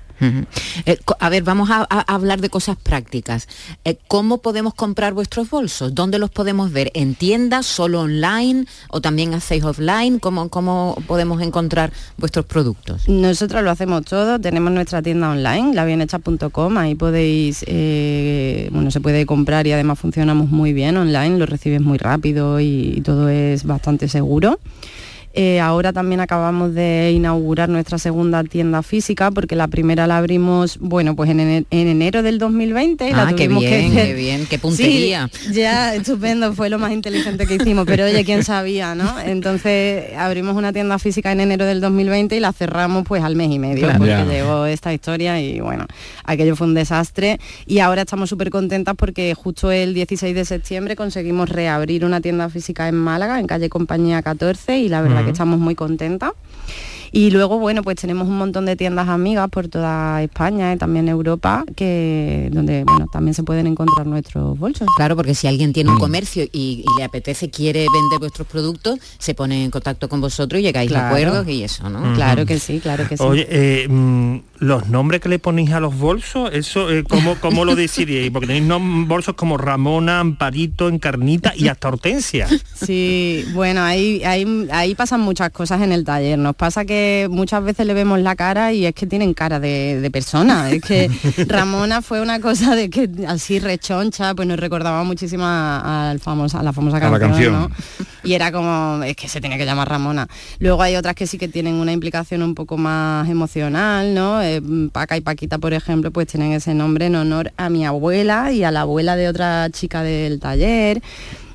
[0.86, 3.48] Eh, a ver, vamos a, hablar de cosas prácticas.
[3.86, 5.96] Eh, ¿Cómo podemos comprar vuestros bolsos?
[5.96, 6.92] ¿Dónde los podemos ver?
[6.94, 10.20] ¿En tiendas, solo online o también hacéis offline?
[10.20, 13.08] ¿Cómo, cómo podemos encontrar vuestros productos?
[13.08, 19.26] Nosotros lo hacemos todo, tenemos nuestra tienda online, labienecha.com, ahí podéis, eh, bueno, se puede
[19.26, 24.08] comprar y además funcionamos muy bien online, lo recibes muy rápido y todo es bastante
[24.08, 24.60] seguro.
[25.34, 30.78] Eh, ahora también acabamos de inaugurar nuestra segunda tienda física porque la primera la abrimos,
[30.80, 33.08] bueno, pues en, ene- en enero del 2020.
[33.08, 35.30] y la Ah, qué que bien, hacer- qué bien, qué puntería.
[35.32, 39.20] Sí, ya, estupendo, fue lo más inteligente que hicimos, pero oye, quién sabía, ¿no?
[39.20, 43.52] Entonces abrimos una tienda física en enero del 2020 y la cerramos pues al mes
[43.52, 44.00] y medio, Claro.
[44.00, 44.26] porque Ya.
[44.26, 45.86] llegó esta historia y bueno,
[46.26, 47.39] aquello fue un desastre.
[47.65, 52.50] Y ahora estamos súper contentas porque justo el 16 de septiembre conseguimos reabrir una tienda
[52.50, 56.32] física en Málaga, en calle Compañía 14, y la verdad Que estamos muy contentas.
[57.13, 61.10] Y luego, bueno, pues tenemos un montón de tiendas amigas por toda España y también
[61.10, 64.88] Europa, que donde bueno, también se pueden encontrar nuestros bolsos.
[64.95, 69.00] Claro, porque si alguien tiene un comercio y, y le apetece, quiere vender vuestros productos,
[69.17, 71.06] se pone en contacto con vosotros y llegáis Claro.
[71.06, 72.13] a acuerdos y eso, ¿no?
[72.13, 73.24] Claro que sí, claro que sí.
[73.24, 77.65] Oye, eh, mm, los nombres que le ponéis a los bolsos, eso, eh, ¿cómo, ¿cómo
[77.65, 78.32] lo decidíais?
[78.32, 78.71] Porque tenéis
[79.08, 82.47] bolsos como Ramona, Amparito, Encarnita y hasta Hortensia.
[82.76, 86.38] Sí, bueno, ahí, ahí, ahí pasan muchas cosas en el taller.
[86.39, 90.00] Nos pasa que muchas veces le vemos la cara y es que tienen cara de,
[90.02, 90.72] de persona.
[90.72, 91.10] Es que
[91.48, 96.60] Ramona fue una cosa de que así rechoncha, pues nos recordaba muchísimo a, al famosa,
[96.60, 97.54] a la famosa A la canción, canción.
[97.54, 98.08] ¿no?
[98.24, 100.28] Y era como, es que se tenía que llamar Ramona.
[100.60, 104.42] Luego hay otras que sí que tienen una implicación un poco más emocional, ¿no?
[104.42, 104.62] Eh,
[104.92, 108.64] Paca y Paquita, por ejemplo, pues tienen ese nombre en honor a mi abuela y
[108.64, 111.02] a la abuela de otra chica del taller.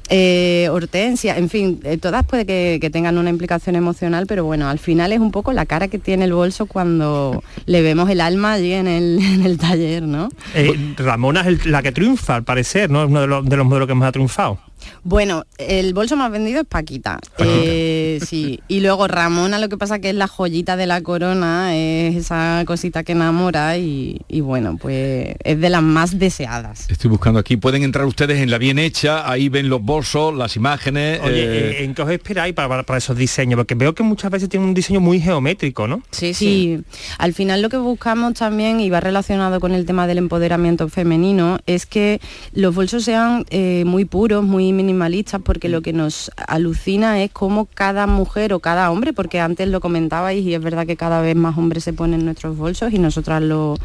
[0.09, 4.79] Eh, Hortensia, en fin, eh, todas puede que, tengan una implicación emocional, pero bueno, al
[4.79, 8.53] final es un poco la cara que tiene el bolso cuando le vemos el alma
[8.53, 10.29] allí en el, en el taller, ¿no?
[10.55, 13.03] Eh, Ramona es la que triunfa, al parecer, ¿no?
[13.03, 14.59] Es uno de los, de los modelos que más ha triunfado.
[15.03, 17.19] Bueno, el bolso más vendido es Paquita.
[17.39, 18.61] Eh, sí.
[18.69, 22.63] Y luego Ramona lo que pasa que es la joyita de la corona, es esa
[22.67, 26.91] cosita que enamora y, y bueno, pues es de las más deseadas.
[26.91, 27.57] Estoy buscando aquí.
[27.57, 31.21] Pueden entrar ustedes en la bien hecha, ahí ven los bolsos, las imágenes.
[31.23, 31.45] Oye,
[31.81, 33.57] eh, ¿en qué os esperáis para, para- para esos diseños?
[33.57, 36.03] Porque veo que muchas veces tiene un diseño muy geométrico, ¿no?
[36.11, 36.81] Sí, Sí,
[37.19, 41.59] al final lo que buscamos también, y va relacionado con el tema del empoderamiento femenino,
[41.67, 42.21] es que
[42.53, 47.67] los bolsos sean eh, muy puros, muy minimalistas, porque lo que nos alucina es cómo
[47.67, 51.35] cada mujer o cada hombre, porque antes lo comentabais y es verdad que cada vez
[51.37, 53.77] más hombres se ponen nuestros bolsos y nosotras lo,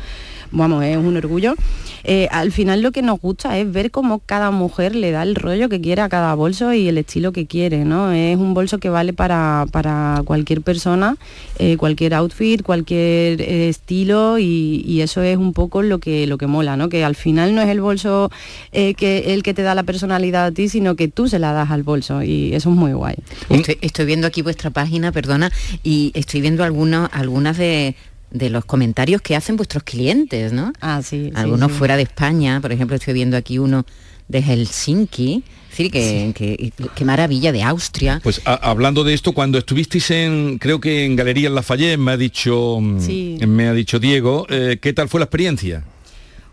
[0.52, 1.56] vamos, es un orgullo.
[2.04, 5.36] Eh, al final lo que nos gusta es ver cómo cada mujer le da el
[5.36, 8.12] rollo que quiere a cada bolso y el estilo que quiere, ¿no?
[8.12, 11.18] Es un bolso que vale para, para cualquier persona,
[11.60, 16.46] eh, cualquier outfit, cualquier eh, estilo y, eso es un poco lo que, lo que
[16.46, 16.88] mola, ¿no?
[16.88, 18.30] Que al final no es el bolso
[18.72, 21.72] que, el que te da la personalidad a ti, sino que tú se la das
[21.72, 23.16] al bolso y eso es muy guay.
[23.50, 25.52] Estoy, estoy viendo aquí vuestra página, perdona,
[25.84, 27.96] y estoy viendo algunos, algunas de,
[28.32, 30.72] de los comentarios que hacen vuestros clientes, ¿no?
[30.82, 31.32] Ah, sí.
[31.36, 31.78] Algunos sí.
[31.78, 33.86] fuera de España, por ejemplo, estoy viendo aquí uno
[34.28, 38.22] de Helsinki, es decir, que, que- qué maravilla de Austria.
[38.24, 42.18] Pues a- hablando de esto, cuando estuvisteis en, creo que en Galería Lafayette, me ha
[42.18, 43.38] dicho, mm, Sí.
[43.46, 45.84] me ha dicho Diego, eh, ¿qué tal fue la experiencia?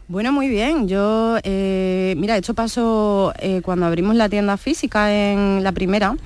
[0.08, 0.88] Bueno, muy bien.
[0.88, 6.16] Yo, eh, mira, esto pasó eh, cuando abrimos la tienda física en la primera.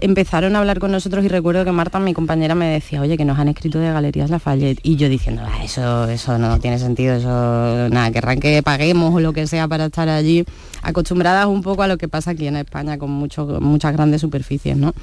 [0.00, 3.24] Empezaron a hablar con nosotros y recuerdo que Marta, mi compañera, me decía, oye, que
[3.24, 4.78] nos han escrito de Galerías Lafayette.
[4.82, 9.20] Y yo diciendo, "Ah, eso, eso no tiene sentido, eso, nada, querrán que paguemos o
[9.20, 10.44] lo que sea para estar allí,
[10.82, 14.76] acostumbradas un poco a lo que pasa aquí en España con mucho, muchas grandes superficies,
[14.76, 14.94] ¿no?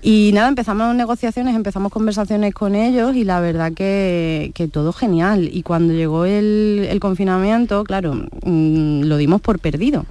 [0.00, 5.50] Y nada, empezamos negociaciones, empezamos conversaciones con ellos y la verdad que, que todo genial.
[5.52, 10.06] Y cuando llegó el, el confinamiento, claro, mm, lo dimos por perdido.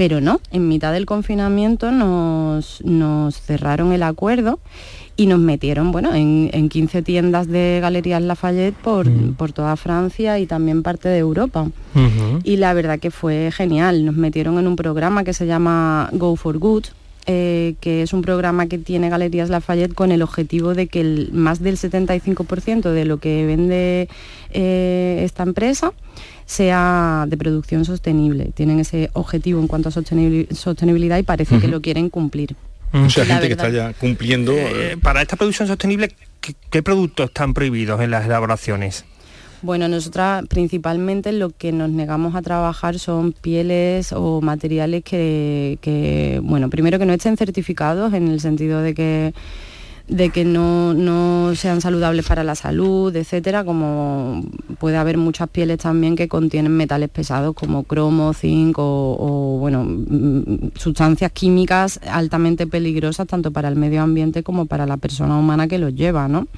[0.00, 4.58] Pero no, en mitad del confinamiento nos, nos cerraron el acuerdo
[5.14, 10.38] y nos metieron bueno, en, en 15 tiendas de Galerías Lafayette por, por toda Francia
[10.38, 11.68] y también parte de Europa.
[12.44, 14.06] Y la verdad que fue genial.
[14.06, 16.84] Nos metieron en un programa que se llama Go for Good,
[17.26, 21.28] eh, que es un programa que tiene Galerías Lafayette con el objetivo de que el-
[21.34, 24.08] más del 75% de lo que vende
[24.52, 25.92] eh, esta empresa
[26.50, 28.50] sea de producción sostenible.
[28.52, 32.56] Tienen ese objetivo en cuanto a sostenibili- sostenibilidad y parece que lo quieren cumplir.
[32.90, 34.52] Mucha La gente que está ya cumpliendo.
[34.52, 39.04] Eh, para esta producción sostenible, ¿qué, qué productos están prohibidos en las elaboraciones?
[39.62, 46.40] Bueno, nosotras principalmente lo que nos negamos a trabajar son pieles o materiales que, que,
[46.42, 49.34] bueno, primero que no estén certificados en el sentido de que
[50.10, 54.42] de que no, no sean saludables para la salud, etcétera, como
[54.80, 59.84] puede haber muchas pieles también que contienen metales pesados como cromo, zinc o, o, bueno,
[59.84, 65.68] mm, sustancias químicas altamente peligrosas tanto para el medio ambiente como para la persona humana
[65.68, 66.48] que los lleva, ¿no?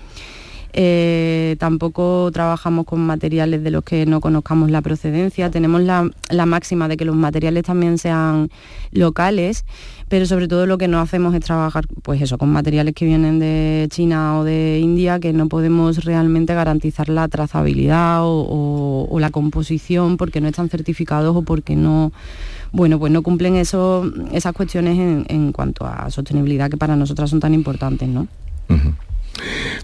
[0.74, 5.50] Eh, tampoco trabajamos con materiales de los que no conozcamos la procedencia.
[5.50, 6.10] Tenemos la,
[6.46, 8.50] máxima de que los materiales también sean
[8.90, 9.64] locales,
[10.08, 13.38] pero sobre todo lo que no hacemos es trabajar pues eso, con materiales que vienen
[13.38, 20.16] de China o de India que no podemos realmente garantizar la trazabilidad o, la composición
[20.16, 22.12] porque no están certificados o porque no
[22.72, 27.38] bueno, pues no cumplen eso, esas cuestiones en cuanto a sostenibilidad que para nosotras son
[27.38, 28.26] tan importantes, ¿no?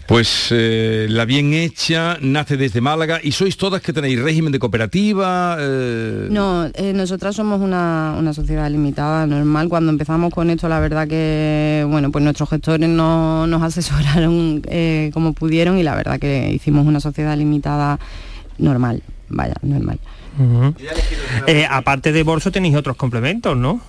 [0.07, 4.59] Pues eh, la bien hecha nace desde Málaga y sois todas que tenéis régimen de
[4.59, 5.57] cooperativa.
[5.59, 9.69] eh, No, eh, nosotras somos una, una sociedad limitada, normal.
[9.69, 15.11] Cuando empezamos con esto, la verdad que, bueno, pues nuestros gestores no- nos asesoraron eh,
[15.13, 17.99] como pudieron y la verdad que hicimos una sociedad limitada
[18.59, 19.99] normal, vaya, normal.
[21.47, 23.81] Eh, aparte de bolso tenéis otros complementos, ¿no?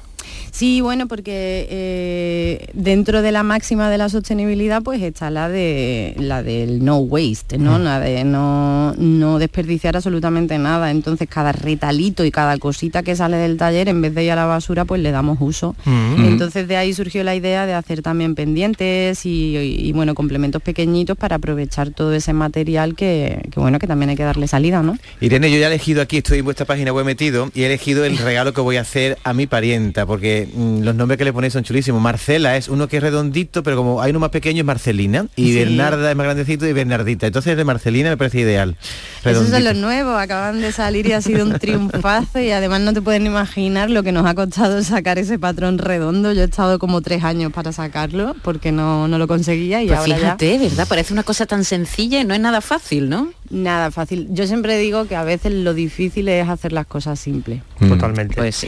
[0.51, 6.15] Sí, bueno, porque eh, dentro de la máxima de la sostenibilidad, pues está la de
[6.17, 7.79] la del no waste, ¿no?
[7.79, 10.91] La de no, no desperdiciar absolutamente nada.
[10.91, 14.35] Entonces, cada retalito y cada cosita que sale del taller, en vez de ir a
[14.35, 15.75] la basura, pues le damos uso.
[15.85, 20.61] Entonces de ahí surgió la idea de hacer también pendientes y, y- y, bueno, complementos
[20.61, 24.81] pequeñitos para aprovechar todo ese material que, que, bueno, que también hay que darle salida,
[24.83, 24.97] ¿no?
[25.21, 28.03] Irene, yo ya he elegido aquí, estoy en vuestra página web metido y he elegido
[28.05, 31.31] el regalo que voy a hacer a mi parienta, porque mm, los nombres que le
[31.31, 32.01] ponéis son chulísimos.
[32.01, 35.49] Marcela es uno que es redondito, pero como hay uno más pequeño es Marcelina y
[35.53, 35.55] Sí.
[35.55, 37.27] Bernarda es más grandecito y Bernardita.
[37.27, 38.75] Entonces de Marcelina me parece ideal.
[39.23, 42.91] Esos son los nuevos, acaban de salir y ha sido un triunfazo y además no
[42.93, 46.33] te pueden imaginar lo que nos ha costado sacar ese patrón redondo.
[46.33, 49.99] Yo he estado como tres años para sacarlo porque no, no lo conseguía y Pues
[49.99, 50.63] ahora fíjate, ya...
[50.63, 50.87] ¿verdad?
[50.87, 53.31] Parece una cosa tan sencilla y no es nada fácil, ¿no?
[53.49, 54.27] Nada fácil.
[54.29, 57.61] Yo siempre digo que a veces lo difícil es hacer las cosas simples.
[57.79, 58.35] Totalmente.
[58.35, 58.67] Pues sí.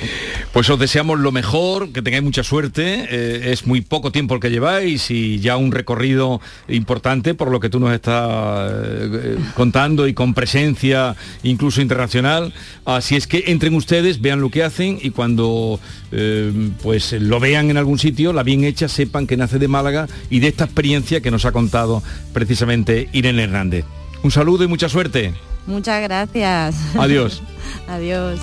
[0.54, 3.06] Pues os deseamos lo mejor, que tengáis mucha suerte.
[3.10, 7.60] eh, es muy poco tiempo el que lleváis y ya un recorrido importante por lo
[7.60, 12.54] que tú nos estás eh, eh, contando y con presencia incluso internacional.
[12.86, 15.80] Así es que entren ustedes, vean lo que hacen y cuando
[16.12, 20.08] eh, pues lo vean en algún sitio, la bien hecha, sepan que nace de Málaga
[20.30, 22.02] y de esta experiencia que nos ha contado
[22.34, 23.86] precisamente Irene Hernández.
[24.24, 25.34] Un saludo y mucha suerte.
[25.66, 26.76] Muchas gracias.
[26.98, 27.42] Adiós.
[27.88, 28.40] Adiós.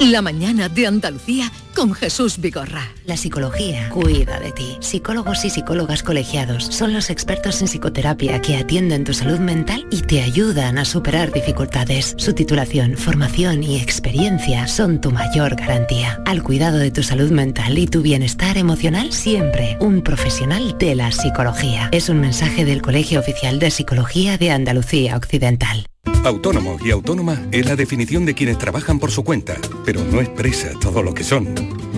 [0.00, 2.90] La mañana de Andalucía con Jesús Vigorra.
[3.04, 4.78] La psicología cuida de ti.
[4.80, 10.00] Psicólogos y psicólogas colegiados son los expertos en psicoterapia que atienden tu salud mental y
[10.00, 12.14] te ayudan a superar dificultades.
[12.16, 16.22] Su titulación, formación y experiencia son tu mayor garantía.
[16.24, 21.12] Al cuidado de tu salud mental y tu bienestar emocional, siempre un profesional de la
[21.12, 21.90] psicología.
[21.92, 25.86] Es un mensaje del Colegio Oficial de Psicología de Andalucía Occidental.
[26.24, 30.70] Autónomo y autónoma es la definición de quienes trabajan por su cuenta, pero no expresa
[30.80, 31.46] todo lo que son.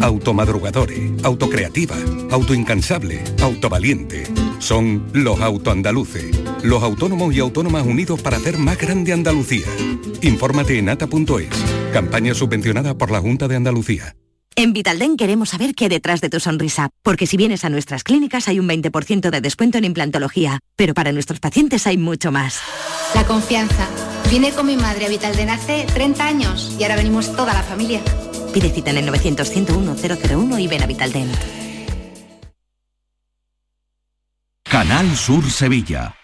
[0.01, 1.97] Automadrugadores, autocreativa,
[2.31, 4.25] autoincansable, autovaliente.
[4.59, 9.67] Son los autoandaluces, los autónomos y autónomas unidos para hacer más grande Andalucía.
[10.23, 11.49] Infórmate en ata.es,
[11.93, 14.15] campaña subvencionada por la Junta de Andalucía.
[14.59, 18.03] En Vitalden queremos saber qué hay detrás de tu sonrisa, porque si vienes a nuestras
[18.03, 22.59] clínicas hay un 20% de descuento en implantología, pero para nuestros pacientes hay mucho más.
[23.15, 23.89] La confianza.
[24.29, 28.03] Vine con mi madre a Vitalden hace 30 años y ahora venimos toda la familia.
[28.53, 31.31] Pide cita en el 900-101-001 y ven a Vitalden.
[34.65, 36.15] Canal Sur Sevilla.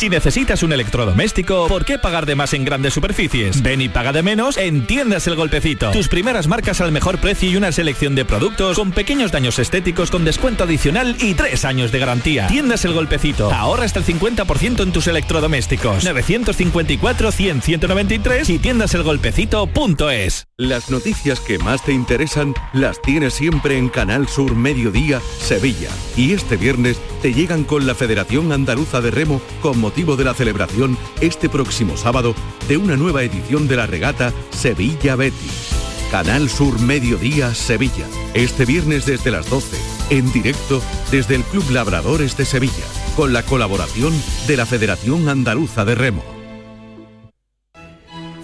[0.00, 3.62] Si necesitas un electrodoméstico, ¿por qué pagar de más en grandes superficies?
[3.62, 5.90] Ven y paga de menos en Tiendas El Golpecito.
[5.90, 10.10] Tus primeras marcas al mejor precio y una selección de productos con pequeños daños estéticos
[10.10, 12.46] con descuento adicional y tres años de garantía.
[12.46, 13.52] Tiendas El Golpecito.
[13.52, 16.02] Ahorra hasta el 50% en tus electrodomésticos.
[16.06, 20.46] 954-100-193 y tiendaselgolpecito.es.
[20.56, 25.90] Las noticias que más te interesan las tienes siempre en Canal Sur Mediodía, Sevilla.
[26.16, 30.34] Y este viernes te llegan con la Federación Andaluza de Remo con motivo de la
[30.34, 32.34] celebración este próximo sábado
[32.68, 35.70] de una nueva edición de la regata Sevilla Betis.
[36.10, 38.06] Canal Sur Mediodía, Sevilla.
[38.34, 39.76] Este viernes desde las 12,
[40.10, 42.84] en directo desde el Club Labradores de Sevilla,
[43.16, 44.12] con la colaboración
[44.46, 46.24] de la Federación Andaluza de Remo.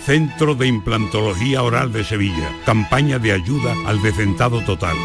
[0.05, 2.53] Centro de Implantología Oral de Sevilla.
[2.65, 4.97] Campaña de ayuda al decentado total.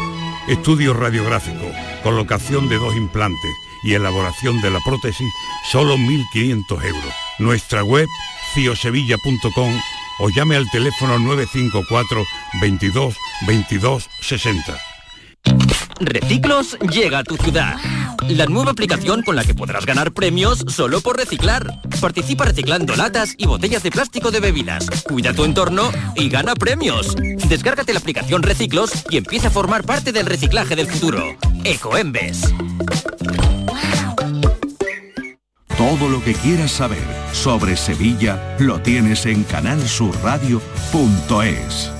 [0.48, 1.66] Estudio radiográfico,
[2.04, 3.50] colocación de dos implantes
[3.82, 5.32] y elaboración de la prótesis,
[5.70, 7.14] solo 1.500 euros.
[7.38, 8.08] Nuestra web,
[8.54, 9.80] ciosevilla.com
[10.20, 12.24] o llame al teléfono 954
[12.60, 13.16] 22
[13.46, 14.78] 22 60.
[16.00, 17.76] Reciclos llega a tu ciudad.
[18.28, 21.80] la nueva aplicación con la que podrás ganar premios solo por reciclar.
[22.00, 24.88] Participa reciclando latas y botellas de plástico de bebidas.
[25.02, 27.14] Cuida tu entorno y gana premios.
[27.48, 31.36] Descárgate la aplicación Reciclos y empieza a formar parte del reciclaje del futuro.
[31.64, 32.52] Ecoembes.
[35.78, 37.02] Todo lo que quieras saber
[37.32, 41.92] sobre Sevilla lo tienes en canalsurradio.es.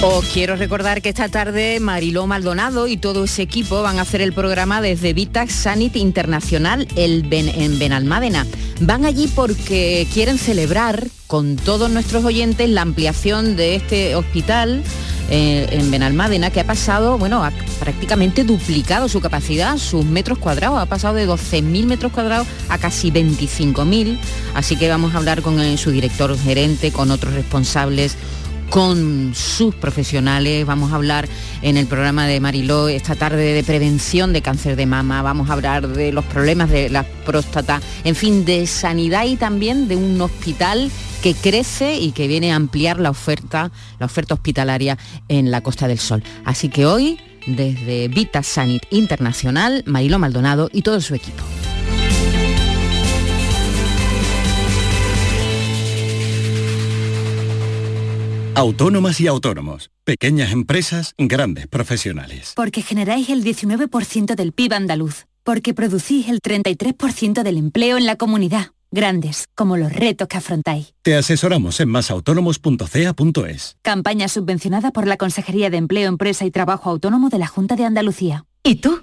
[0.00, 4.20] Os quiero recordar que esta tarde Mariló Maldonado y todo ese equipo van a hacer
[4.20, 8.46] el programa desde Vitax Sanit Internacional en Benalmádena.
[8.80, 14.84] Van allí porque quieren celebrar con todos nuestros oyentes la ampliación de este hospital
[15.30, 20.78] eh, en Benalmádena que ha pasado, bueno, ha prácticamente duplicado su capacidad, sus metros cuadrados,
[20.78, 24.18] ha pasado de 12.000 metros cuadrados a casi 25.000.
[24.54, 28.16] Así que vamos a hablar con eh, su director gerente, con otros responsables
[28.70, 30.66] con sus profesionales.
[30.66, 31.28] Vamos a hablar
[31.62, 35.54] en el programa de Mariló esta tarde de prevención de cáncer de mama, vamos a
[35.54, 40.20] hablar de los problemas de la próstata, en fin, de sanidad y también de un
[40.20, 40.90] hospital
[41.22, 44.98] que crece y que viene a ampliar la oferta, la oferta hospitalaria
[45.28, 46.22] en la Costa del Sol.
[46.44, 51.42] Así que hoy, desde Vita Sanit Internacional, Mariló Maldonado y todo su equipo.
[58.58, 59.92] Autónomas y autónomos.
[60.02, 62.54] Pequeñas empresas, grandes profesionales.
[62.56, 65.26] Porque generáis el 19% del PIB andaluz.
[65.44, 68.72] Porque producís el 33% del empleo en la comunidad.
[68.90, 70.92] Grandes, como los retos que afrontáis.
[71.02, 73.76] Te asesoramos en masautónomos.ca.es.
[73.82, 77.84] Campaña subvencionada por la Consejería de Empleo, Empresa y Trabajo Autónomo de la Junta de
[77.84, 78.44] Andalucía.
[78.64, 79.02] ¿Y tú?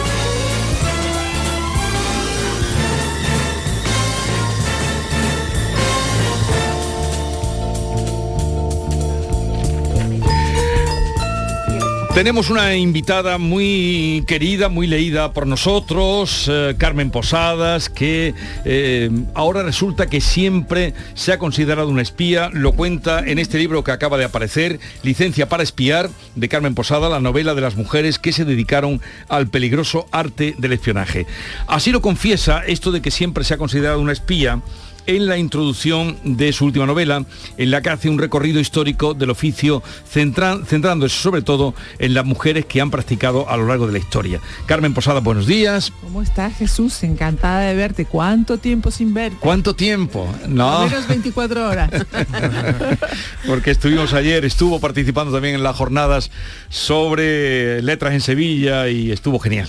[12.13, 18.33] Tenemos una invitada muy querida, muy leída por nosotros, eh, Carmen Posadas, que
[18.65, 23.85] eh, ahora resulta que siempre se ha considerado una espía, lo cuenta en este libro
[23.85, 28.19] que acaba de aparecer, Licencia para espiar, de Carmen Posada, la novela de las mujeres
[28.19, 31.25] que se dedicaron al peligroso arte del espionaje.
[31.65, 34.61] Así lo confiesa esto de que siempre se ha considerado una espía
[35.07, 37.25] en la introducción de su última novela,
[37.57, 39.81] en la que hace un recorrido histórico del oficio,
[40.11, 43.99] centra- centrándose sobre todo en las mujeres que han practicado a lo largo de la
[43.99, 44.39] historia.
[44.65, 45.91] Carmen Posada, buenos días.
[46.01, 47.03] ¿Cómo estás, Jesús?
[47.03, 48.05] Encantada de verte.
[48.05, 49.37] ¿Cuánto tiempo sin verte?
[49.39, 50.27] ¿Cuánto tiempo?
[50.47, 51.89] No, Menos 24 horas.
[53.47, 56.31] porque estuvimos ayer, estuvo participando también en las jornadas
[56.69, 59.67] sobre letras en Sevilla y estuvo genial.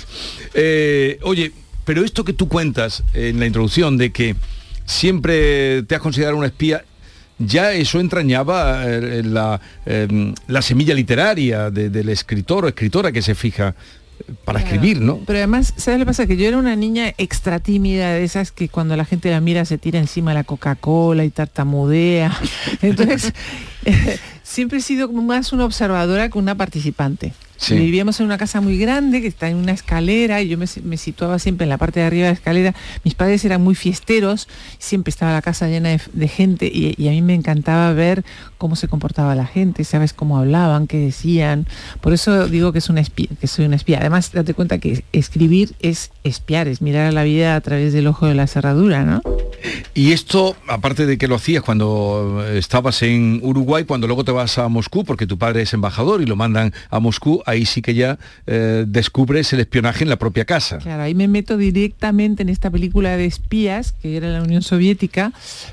[0.55, 1.53] Eh, oye,
[1.85, 4.37] pero esto que tú cuentas en la introducción de que
[4.85, 6.85] siempre te has considerado una espía,
[7.39, 13.23] ya eso entrañaba eh, la, eh, la semilla literaria de- del escritor o escritora que
[13.23, 13.75] se fija
[14.45, 15.19] para escribir, ¿no?
[15.27, 16.27] Pero además, ¿sabes lo que pasa?
[16.27, 19.65] Que yo era una niña extra tímida de esas que cuando la gente la mira
[19.65, 22.33] se tira encima la Coca-Cola y tartamudea.
[22.83, 23.33] Entonces,
[23.85, 27.33] eh, siempre he sido más una observadora que una participante.
[27.71, 31.39] Vivíamos en una casa muy grande que está en una escalera y yo me, situaba
[31.39, 32.75] siempre en la parte de arriba de la escalera.
[33.05, 34.49] Mis padres eran muy fiesteros,
[34.79, 38.25] siempre estaba la casa llena de, de gente y, y a mí me encantaba ver
[38.59, 41.67] cómo se comportaba la gente, sabes cómo hablaban, qué decían.
[42.01, 43.99] Por eso digo que, es una espía, que soy una espía.
[44.01, 48.07] Además, date cuenta que escribir es espiar, es mirar a la vida a través del
[48.07, 49.23] ojo de la cerradura, ¿no?
[49.95, 54.59] Y esto, aparte de que lo hacías cuando estabas en Uruguay, cuando luego te vas
[54.59, 57.95] a Moscú, porque tu padre es embajador y lo mandan a Moscú, ahí sí que
[57.95, 60.79] ya eh, descubres el espionaje en la propia casa.
[60.79, 65.33] Claro, ahí me meto directamente en esta película de espías, que era la Unión Soviética,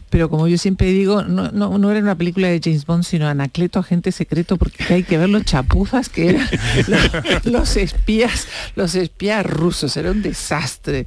[0.09, 3.27] pero como yo siempre digo, no, no, no era una película de James Bond, sino
[3.27, 6.47] Anacleto, agente secreto, porque hay que ver los chapuzas que eran
[6.87, 11.05] los, los espías, los espías rusos, era un desastre.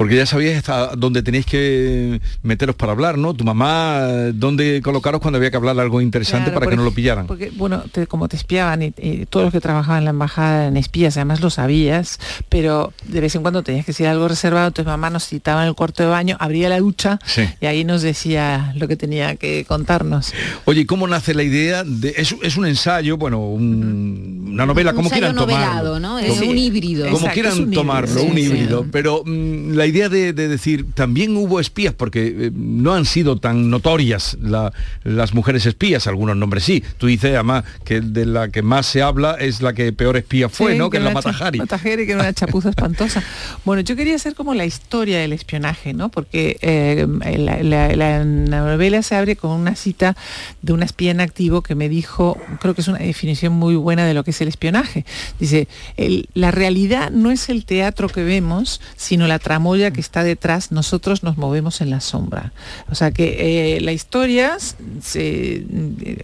[0.00, 3.34] Porque ya sabíais hasta dónde tenéis que meteros para hablar, ¿no?
[3.34, 4.00] Tu mamá,
[4.32, 7.26] dónde colocaros cuando había que hablar algo interesante Claro, para que no lo pillaran.
[7.26, 10.68] Porque, bueno, te- como te espiaban y, y todos los que trabajaban en la embajada
[10.68, 14.68] en espías, además lo sabías, pero de vez en cuando tenías que decir algo reservado,
[14.68, 17.42] entonces mamá nos citaba en el cuarto de baño, abría la ducha Sí.
[17.60, 20.32] y ahí nos decía lo que tenía que contarnos.
[20.64, 24.92] Oye, ¿y ¿cómo nace la idea de es, es un ensayo, bueno, un- una novela,
[24.92, 26.00] Un como quieran novelado, tomarlo?
[26.00, 26.18] ¿no?
[26.18, 27.04] Es Como- un híbrido.
[27.04, 28.40] Como Exacto, quieran es un híbrido, tomarlo, sí, un sí.
[28.40, 28.86] híbrido.
[28.90, 33.36] Pero mm, la idea de, de decir, también hubo espías, porque eh, no han sido
[33.36, 34.72] tan notorias la-
[35.04, 36.82] las mujeres espías, algunos nombres sí.
[36.98, 40.48] Tú dices, además, que de la que más se habla es la que peor espía
[40.48, 40.88] fue, Sí, ¿no?
[40.90, 41.58] Que es la Matajari.
[41.58, 43.22] Matajari, que era una chapuza espantosa.
[43.64, 46.08] Bueno, yo quería hacer como la historia del espionaje, ¿no?
[46.08, 47.06] Porque eh,
[47.38, 50.16] la, la- la novela se abre con una cita
[50.62, 54.06] de una espía en activo que me dijo, creo que es una definición muy buena
[54.06, 55.04] de lo que es el espionaje.
[55.38, 60.22] Dice, "El- la realidad no es el teatro que vemos, sino la tramoya que está
[60.22, 62.52] detrás, nosotros nos movemos en la sombra.
[62.90, 64.56] O sea que eh, la historia,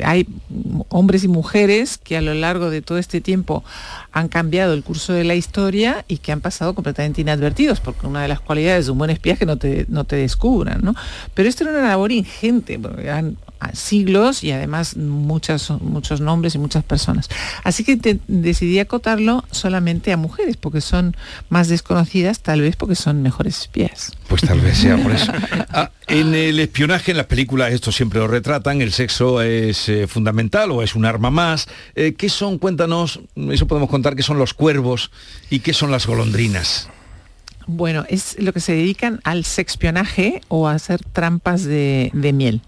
[0.04, 0.26] hay
[0.88, 3.64] hombres y mujeres que a lo largo de todo este tiempo
[4.12, 8.22] han cambiado el curso de la historia y que han pasado completamente inadvertidos, porque una
[8.22, 10.94] de las cualidades de un buen espía es que no te, no te descubran, ¿no?
[11.34, 12.78] Pero esto era una labor ingente,
[13.74, 17.28] siglos y además muchas, muchos nombres y muchas personas.
[17.64, 21.16] Así que te- decidí acotarlo solamente a mujeres, porque son
[21.48, 24.12] más desconocidas, tal vez porque son mejores espías.
[24.28, 25.32] Pues tal vez sea por eso.
[25.78, 30.06] Ah, en el espionaje, en las películas, esto siempre lo retratan, el sexo es eh,
[30.06, 31.66] fundamental o es un arma más.
[31.94, 35.10] Eh, ¿Qué son, cuéntanos, eso podemos contar, qué son los cuervos
[35.50, 36.88] y qué son las golondrinas?
[37.68, 42.62] Bueno, es lo que se dedican al sexpionaje o a hacer trampas de, de miel.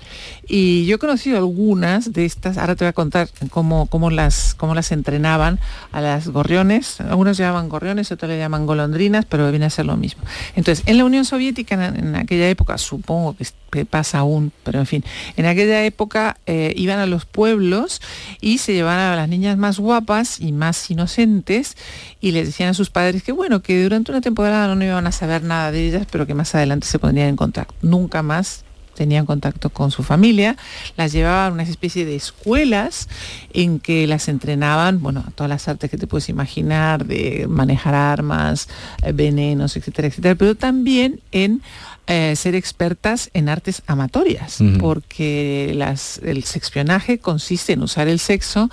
[0.49, 4.55] Y yo he conocido algunas de estas, ahora te voy a contar cómo, cómo, las,
[4.55, 5.61] cómo las entrenaban
[5.93, 7.01] a las gorriones.
[7.01, 10.23] Algunos llamaban gorriones, otros le llaman golondrinas, pero viene a ser lo mismo.
[10.57, 13.37] Entonces, en la Unión Soviética, en, aquella época, supongo
[13.71, 15.05] que pasa aún, pero en fin,
[15.37, 18.01] en aquella época eh, iban a los pueblos
[18.41, 21.77] y se llevaban a las niñas más guapas y más inocentes
[22.21, 25.13] y les decían a sus padres que bueno, que durante una temporada no iban a
[25.13, 27.75] saber nada de ellas, pero que más adelante se pondrían en contacto.
[27.83, 28.65] Nunca más
[28.99, 30.57] tenían contacto con su familia,
[30.97, 33.09] las llevaban a una especie de escuelas
[33.53, 38.69] en que las entrenaban, bueno, todas las artes que te puedes imaginar, de manejar armas,
[39.05, 41.63] eh, venenos, etcétera, etcétera, pero también en
[42.09, 48.71] eh, ser expertas en artes amatorias, porque las, el sexpionaje consiste en usar el sexo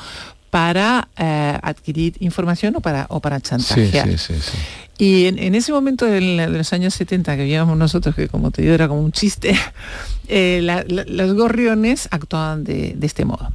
[0.56, 4.08] para eh, adquirir información o para, o para chantajear.
[4.08, 4.58] sí, sí, sí.
[4.98, 8.62] Y en, en ese momento de, los años 70 que vivíamos nosotros, que como te
[8.62, 9.54] digo era como un chiste,
[10.30, 13.52] eh, la- la- los gorriones actuaban de, de este modo.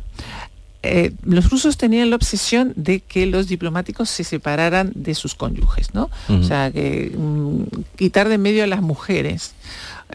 [0.83, 5.95] Eh, los rusos tenían la obsesión de que los diplomáticos se separaran de sus cónyuges,
[5.95, 6.11] ¿no?
[6.29, 7.63] O sea, que mm,
[7.97, 9.53] quitar de medio a las mujeres,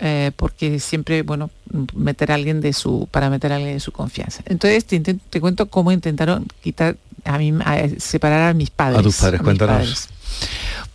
[0.02, 1.50] eh, porque siempre, bueno,
[1.94, 4.42] meter a alguien de su, para meter a alguien de su confianza.
[4.46, 9.00] Entonces te, inten- te cuento cómo intentaron quitar a mí, a- separar a mis padres.
[9.00, 9.76] A tus padres, cuéntanos.
[9.78, 10.10] padres.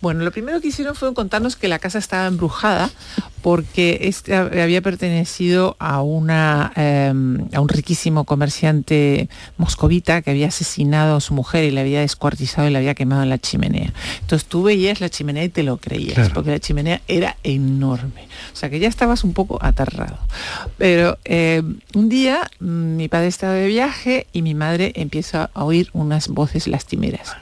[0.01, 2.89] Bueno, lo primero que hicieron fue contarnos que la casa estaba embrujada
[3.43, 7.13] porque este había pertenecido a, una, eh,
[7.53, 12.67] a un riquísimo comerciante moscovita que había asesinado a su mujer y la había descuartizado
[12.67, 13.93] y la había quemado en la chimenea.
[14.21, 16.33] Entonces tú veías la chimenea y te lo creías, Claro.
[16.33, 18.27] porque la chimenea era enorme.
[18.53, 20.17] O sea que ya estabas un poco aterrado.
[20.77, 21.61] Pero eh,
[21.93, 26.27] un día mm, mi padre estaba de viaje y mi madre empieza a oír unas
[26.27, 27.33] voces lastimeras.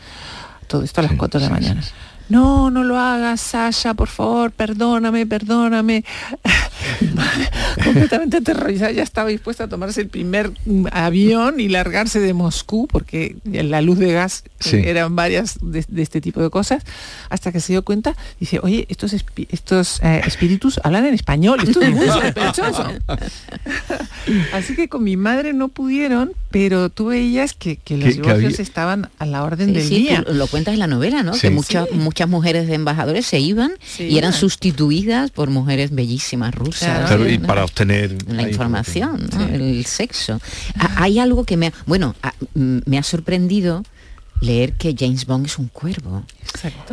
[0.70, 1.82] Todo esto a las 4 de la mañana.
[2.30, 6.06] No, no lo hagas, Sasha, por favor, perdóname, perdóname.
[7.84, 12.88] Completamente aterrorizada, ya estaba dispuesta a tomarse el primer mm, avión y largarse de Moscú,
[12.88, 16.84] porque la luz de gas eh, eran varias de, de este tipo de cosas,
[17.30, 21.60] hasta que se dio cuenta, dice, oye, estos, espi- estos eh, espíritus hablan en español,
[21.64, 22.86] esto es muy sospechoso.
[24.54, 28.64] Así que con mi madre no pudieron, pero tú veías que, que los divorcios había-
[28.64, 30.24] estaban a la orden Sí, del sí, día.
[30.28, 31.34] lo cuentas en la novela, ¿no?
[31.34, 31.42] Sí.
[31.42, 31.96] Que muchas, Sí.
[32.20, 37.08] Muchas mujeres de embajadores se iban Se y eran sustituidas por mujeres bellísimas rusas.
[37.08, 37.48] Claro, y ¿no?
[37.48, 39.48] para obtener la información, ¿no?
[39.48, 40.42] el sexo.
[40.78, 43.86] Ha- Hay algo que me ha, bueno, ha- mm, me ha sorprendido
[44.42, 46.24] leer que James Bond es un cuervo.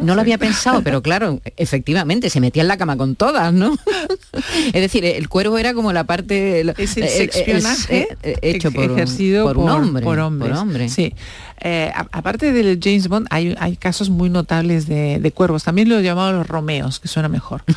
[0.03, 3.77] No lo había pensado, pero claro, efectivamente, se metía en la cama con todas, ¿no?
[4.67, 6.61] es decir, el cuervo era como la parte...
[6.77, 10.03] es el sexpionaje eh, eh, hecho por, un- ejercido por un hombre.
[10.03, 10.51] por hombres.
[10.51, 10.89] por hombre.
[10.89, 11.15] Sí.
[11.61, 15.65] Eh, a- aparte del James Bond, hay, hay casos muy notables de, de cuervos.
[15.65, 17.63] También lo llamado los Romeos, que suena mejor.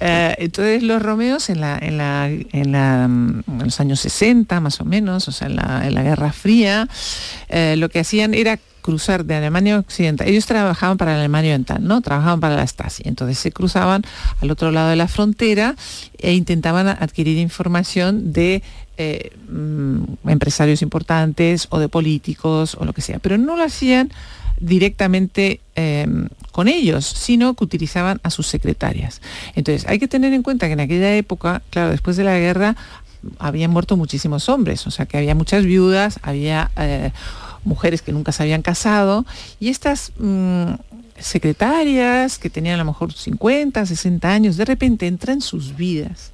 [0.00, 4.60] Eh, entonces los Romeos en, la, en, la, en, la, mm, en los años 60
[4.60, 6.88] más o menos, o sea, en la, en la Guerra Fría,
[7.48, 10.28] eh, lo que hacían era cruzar de Alemania Occidental.
[10.28, 12.00] Ellos trabajaban para Alemania Oriental, ¿no?
[12.00, 13.04] Trabajaban para la Stasi.
[13.06, 14.02] Entonces se cruzaban
[14.40, 15.76] al otro lado de la frontera
[16.18, 18.62] e intentaban adquirir información de
[18.98, 23.18] eh, mm, empresarios importantes o de políticos o lo que sea.
[23.18, 24.12] Pero no lo hacían
[24.60, 26.06] directamente eh,
[26.52, 29.22] con ellos, sino que utilizaban a sus secretarias.
[29.54, 32.76] Entonces, hay que tener en cuenta que en aquella época, claro, después de la guerra,
[33.38, 37.12] habían muerto muchísimos hombres, o sea que había muchas viudas, había eh,
[37.64, 39.24] mujeres que nunca se habían casado,
[39.60, 40.74] y estas mm,
[41.18, 46.31] secretarias que tenían a lo mejor 50, 60 años, de repente entran en sus vidas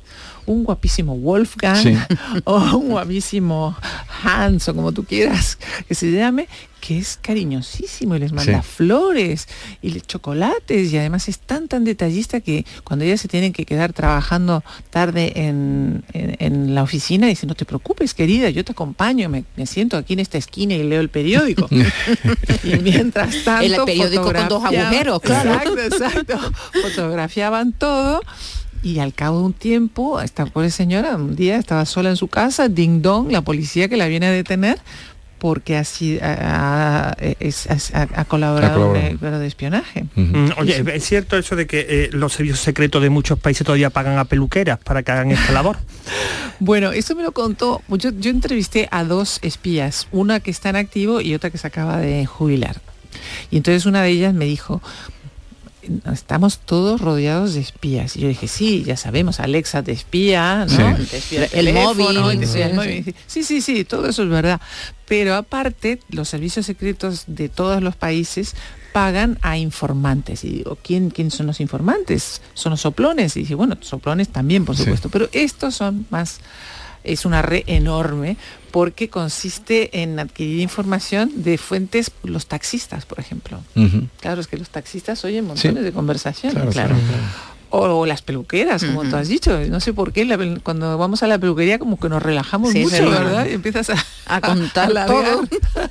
[0.48, 2.06] un guapísimo Wolfgang
[2.44, 3.76] o un guapísimo
[4.24, 6.48] Hans o como tú quieras que se llame,
[6.80, 9.48] que es cariñosísimo y les manda flores
[9.82, 13.92] y chocolates y además es tan tan detallista que cuando ellas se tienen que quedar
[13.92, 16.04] trabajando tarde en,
[16.74, 20.38] la oficina dice no te preocupes querida yo te acompaño me, siento aquí en esta
[20.38, 21.68] esquina y leo el periódico
[22.64, 25.50] y mientras tanto el periódico con dos agujeros claro.
[25.52, 26.38] Exacto exacto.
[26.82, 28.20] Fotografiaban todo
[28.82, 32.28] y al cabo de un tiempo, esta pobre señora un día estaba sola en su
[32.28, 34.78] casa, ding dong, la policía que la viene a detener
[35.38, 37.14] porque así ha,
[38.26, 40.04] colaborado en el de espionaje.
[40.14, 43.90] Mm, oye, ¿es cierto eso de que eh, los servicios secretos de muchos países todavía
[43.90, 45.78] pagan a peluqueras para que hagan esta labor?
[46.60, 50.76] bueno, eso me lo contó, yo, yo entrevisté a dos espías, una que está en
[50.76, 52.80] activo y otra que se acaba de jubilar.
[53.50, 54.82] Y entonces una de ellas me dijo,
[56.12, 58.16] estamos todos rodeados de espías.
[58.16, 60.96] Y yo dije, sí, ya sabemos, Alexa te espía, ¿no?
[61.52, 63.14] el, móvil.
[63.26, 64.60] Sí, sí, sí, todo eso es verdad.
[65.06, 68.54] Pero aparte, los servicios secretos de todos los países
[68.92, 70.44] pagan a informantes.
[70.44, 72.42] Y digo, ¿quién, quién son los informantes?
[72.54, 73.36] Son los soplones.
[73.36, 75.08] Y dije, bueno, soplones también, por supuesto.
[75.08, 76.40] Pero estos son más
[77.04, 78.36] es una red enorme
[78.70, 83.60] porque consiste en adquirir información de fuentes, los taxistas, por ejemplo.
[84.20, 86.96] Claro, es que los taxistas oyen montones de conversaciones, claro
[87.70, 89.58] o, las peluqueras, como tú has dicho.
[89.68, 90.26] No sé por qué
[90.62, 93.46] cuando vamos a la peluquería como que nos relajamos mucho, ¿verdad?
[93.50, 93.90] Y empiezas
[94.26, 95.44] a, contar todo.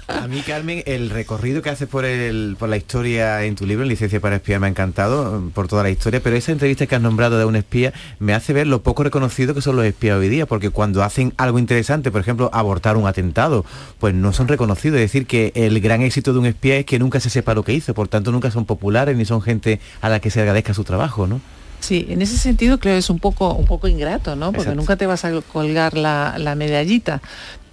[0.08, 3.86] A mí, Carmen, el recorrido que haces por, el, por la historia en tu libro,
[3.86, 7.02] Licencia para Espiar, me ha encantado por toda la historia, pero esa entrevista que has
[7.02, 10.30] nombrado de un espía me hace ver lo poco reconocido que son los espías hoy
[10.30, 13.66] día, porque cuando hacen algo interesante, por ejemplo, abortar un atentado,
[14.00, 14.98] pues no son reconocidos.
[14.98, 17.64] Es decir, que el gran éxito de un espía es que nunca se sepa lo
[17.64, 20.74] que hizo, por tanto nunca son populares ni son gente a la que se agradezca
[20.74, 21.42] su trabajo, ¿no?
[21.80, 24.52] Sí, en ese sentido creo que es un poco, un poco ingrato, ¿no?
[24.52, 27.22] Porque nunca te vas a colgar la, la medallita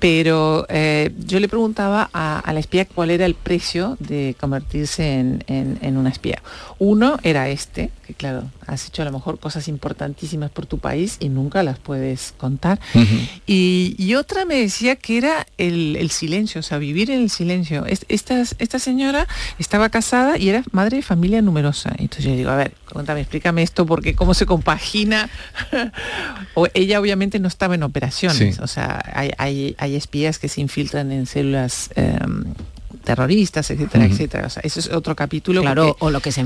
[0.05, 5.97] pero eh, yo le preguntaba a, la espía cuál era el precio de convertirse en,
[5.97, 6.43] una espía.
[6.79, 11.17] Uno era este, que claro, has hecho a lo mejor cosas importantísimas por tu país
[11.21, 12.79] y nunca las puedes contar.
[13.47, 17.87] y, otra me decía que era el, silencio, o sea, vivir en el silencio.
[17.87, 19.27] Esta, esta señora
[19.59, 21.95] estaba casada y era madre de familia numerosa.
[21.97, 25.31] Entonces yo digo, a ver, cuéntame, explícame esto, porque cómo se compagina.
[26.55, 29.03] o ella obviamente no estaba en operaciones, o sea,
[29.39, 32.45] hay hay espías que se infiltran en células em,
[33.05, 34.47] terroristas, etcétera, etcétera.
[34.47, 35.61] O sea, eso es otro capítulo.
[35.61, 36.45] Claro, o lo que se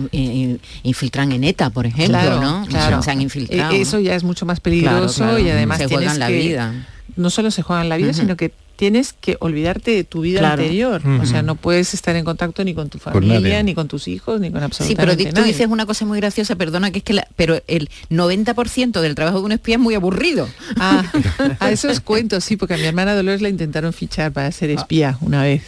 [0.83, 2.67] infiltran en ETA, por ejemplo, ¿no?
[2.67, 3.03] Claro.
[3.03, 3.75] Se han infiltrado.
[3.75, 6.87] E, eso ya es mucho más peligroso y además se juegan la vida.
[7.17, 11.03] No solo se juegan la vida, sino que tienes que olvidarte de tu vida anterior.
[11.21, 14.41] O sea, no puedes estar en contacto ni con tu familia, ni con tus hijos,
[14.41, 17.13] ni con absolutamente Sí, pero tú dices una cosa muy graciosa, perdona, que es que
[17.13, 20.49] la, pero el 90% del trabajo de un espía es muy aburrido.
[20.77, 21.03] Ah,
[21.59, 25.19] a esos cuentos, sí, porque a mi hermana Dolores la intentaron fichar para ser espía
[25.23, 25.65] una vez.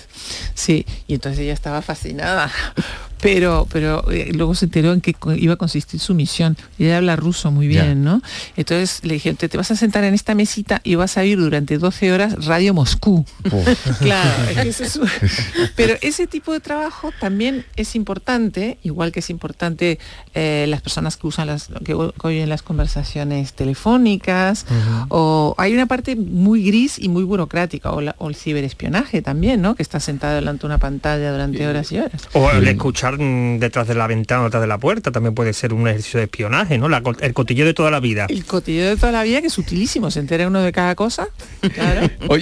[0.54, 2.52] Sí, y entonces ella estaba fascinada
[3.20, 6.56] pero, pero eh, luego se enteró en qué iba a consistir su misión.
[6.78, 8.22] Ella habla ruso muy bien, ¿no?
[8.56, 11.38] Entonces le dijeron, te, te, vas a sentar en esta mesita y vas a ir
[11.38, 13.24] durante 12 horas Radio Moscú.
[13.50, 13.64] Oh.
[13.98, 14.30] claro,
[15.76, 19.98] pero ese tipo de trabajo también es importante, igual que es importante
[20.34, 24.66] eh, las personas que usan las, que oyen las conversaciones telefónicas,
[25.08, 29.74] o hay una parte muy gris y muy burocrática, o, el ciberespionaje también, ¿no?
[29.74, 32.28] Que está sentado delante de una pantalla durante horas y horas.
[32.32, 35.86] O el escuchar detrás de la ventana, detrás de la puerta, también puede ser un
[35.88, 36.86] ejercicio de espionaje, ¿no?
[36.86, 38.26] el cotillo de toda la vida.
[38.28, 41.28] El cotillo de toda la vida, que es utilísimo, se entera uno de cada cosa.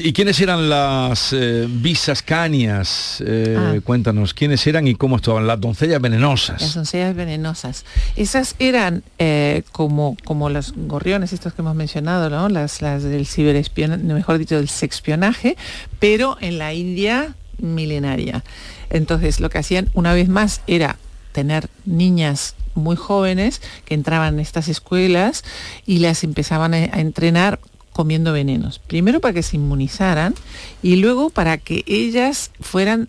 [0.02, 3.22] ¿Y quiénes eran las eh, visas canias?
[3.26, 3.74] Eh, ah.
[3.84, 5.46] Cuéntanos, ¿quiénes eran y cómo estaban?
[5.46, 6.60] Las doncellas venenosas.
[6.60, 7.84] Las doncellas venenosas.
[8.16, 12.48] Esas eran eh, como, como los gorriones, estos que hemos mencionado, ¿no?
[12.48, 15.56] Las, las del ciberespionaje, mejor dicho, del sexpionaje,
[15.98, 18.44] pero en la India milenaria.
[18.90, 20.96] Entonces lo que hacían una vez más era
[21.32, 25.44] tener niñas muy jóvenes que entraban en estas escuelas
[25.86, 27.58] y las empezaban a, entrenar
[27.92, 28.78] comiendo venenos.
[28.78, 30.34] Primero para que se inmunizaran
[30.82, 33.08] y luego para que ellas fueran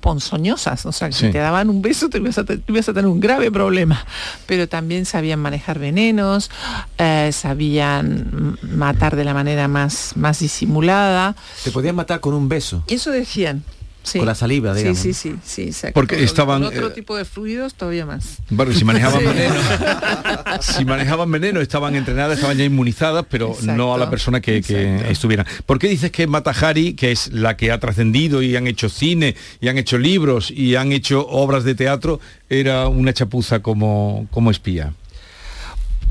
[0.00, 0.84] ponzoñosas.
[0.84, 3.06] O sea, que si te daban un beso te ibas, a, te ibas a tener
[3.10, 4.04] un grave problema.
[4.44, 6.50] Pero también sabían manejar venenos,
[6.98, 11.34] eh, sabían matar de la manera más, más disimulada.
[11.64, 12.84] Te podían matar con un beso.
[12.88, 13.64] Eso decían.
[14.06, 14.18] Sí.
[14.18, 14.98] Con la saliva, Sí, digamos.
[15.00, 15.94] Sí, sí, sí, exacto.
[15.94, 18.36] Porque Con- estaban, Con otro eh, tipo de fluidos todavía más.
[18.50, 19.26] Bueno, si manejaban Sí.
[19.26, 19.54] veneno,
[20.60, 24.62] si manejaban veneno, estaban entrenadas, estaban ya inmunizadas, pero Exacto, no a la persona que,
[24.62, 25.44] que estuviera.
[25.66, 28.88] ¿Por qué dices que Mata Hari, que es la que ha trascendido y han hecho
[28.88, 34.28] cine, y han hecho libros, y han hecho obras de teatro, era una chapuza como,
[34.30, 34.92] como espía?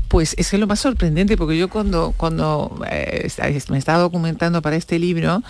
[0.08, 3.28] Pues es que es lo más sorprendente, porque yo cuando, cuando eh,
[3.70, 5.42] me estaba documentando para este libro,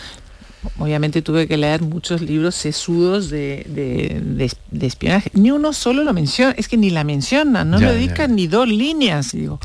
[0.79, 5.31] obviamente tuve que leer muchos libros sesudos de, de- de- de espionaje.
[5.35, 8.47] Ni uno solo lo menciona, es que ni la mencionan, no Ya, le dedican ni
[8.47, 9.33] dos líneas.
[9.33, 9.61] digo,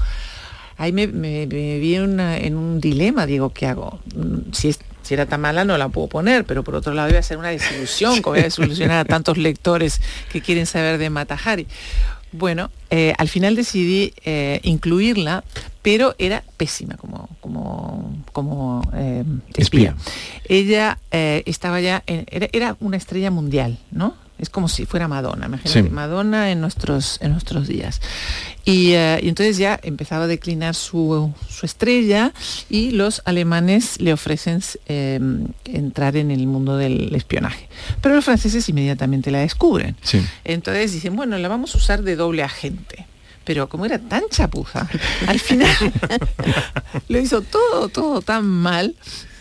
[0.77, 3.99] ahí me, me- me vi en, una- en un dilema, digo, ¿qué hago?
[4.51, 7.19] Si, es- si era tan mala no la puedo poner, pero por otro lado iba
[7.19, 9.99] a ser una desilusión, que voy a desilusionar a tantos lectores
[10.31, 11.65] que quieren saber de Matahari.
[12.31, 15.43] Bueno, eh, al final decidí eh, incluirla,
[15.81, 19.23] pero era pésima como, como, como eh,
[19.55, 19.95] espía.
[20.47, 24.15] Ella estaba ya, en- era, era una estrella mundial, ¿no?
[24.41, 25.89] Es como si fuera Madonna, imagínate, Sí.
[25.89, 28.01] Madonna en nuestros, en nuestros días.
[28.65, 32.33] Y, eh, y entonces ya empezaba a declinar su, su estrella
[32.69, 35.19] y los alemanes le ofrecen eh,
[35.65, 37.69] entrar en el mundo del espionaje.
[38.01, 39.95] Pero los franceses inmediatamente la descubren.
[40.01, 40.21] Sí.
[40.43, 43.05] Entonces dicen, bueno, la vamos a usar de doble agente.
[43.43, 44.87] Pero como era tan chapuza,
[45.27, 45.75] al final
[47.09, 48.95] lo hizo todo, todo tan mal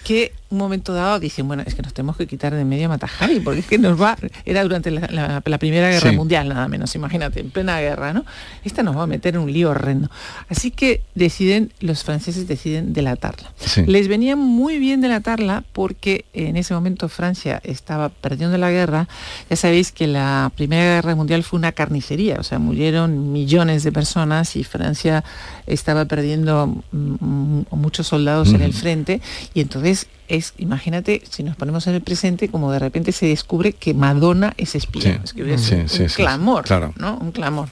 [0.05, 2.89] que un momento dado dicen, bueno, es que nos tenemos que quitar de medio a
[2.89, 6.17] Matahari, porque es que nos va, era durante la, la- la Primera Guerra Sí.
[6.17, 8.25] Mundial nada menos, imagínate, en plena guerra, ¿no?
[8.65, 10.11] Esta nos va a meter en un lío horrendo.
[10.49, 13.53] Así que deciden, los franceses deciden delatarla.
[13.59, 13.85] Sí.
[13.87, 19.09] Les venía muy bien delatarla porque en ese momento Francia estaba perdiendo la guerra.
[19.49, 23.93] Ya sabéis que la Primera Guerra Mundial fue una carnicería, o sea, murieron millones de
[23.93, 25.23] personas y Francia
[25.67, 29.21] estaba perdiendo mm, muchos soldados en el frente
[29.55, 33.73] y entonces es, imagínate, si nos ponemos en el presente, como de repente se descubre
[33.75, 35.03] que Madonna es espía.
[35.03, 35.19] Sí.
[35.25, 36.95] Es que Sí, un sí, clamor, claro.
[36.97, 37.19] ¿no?
[37.19, 37.69] Un clamor.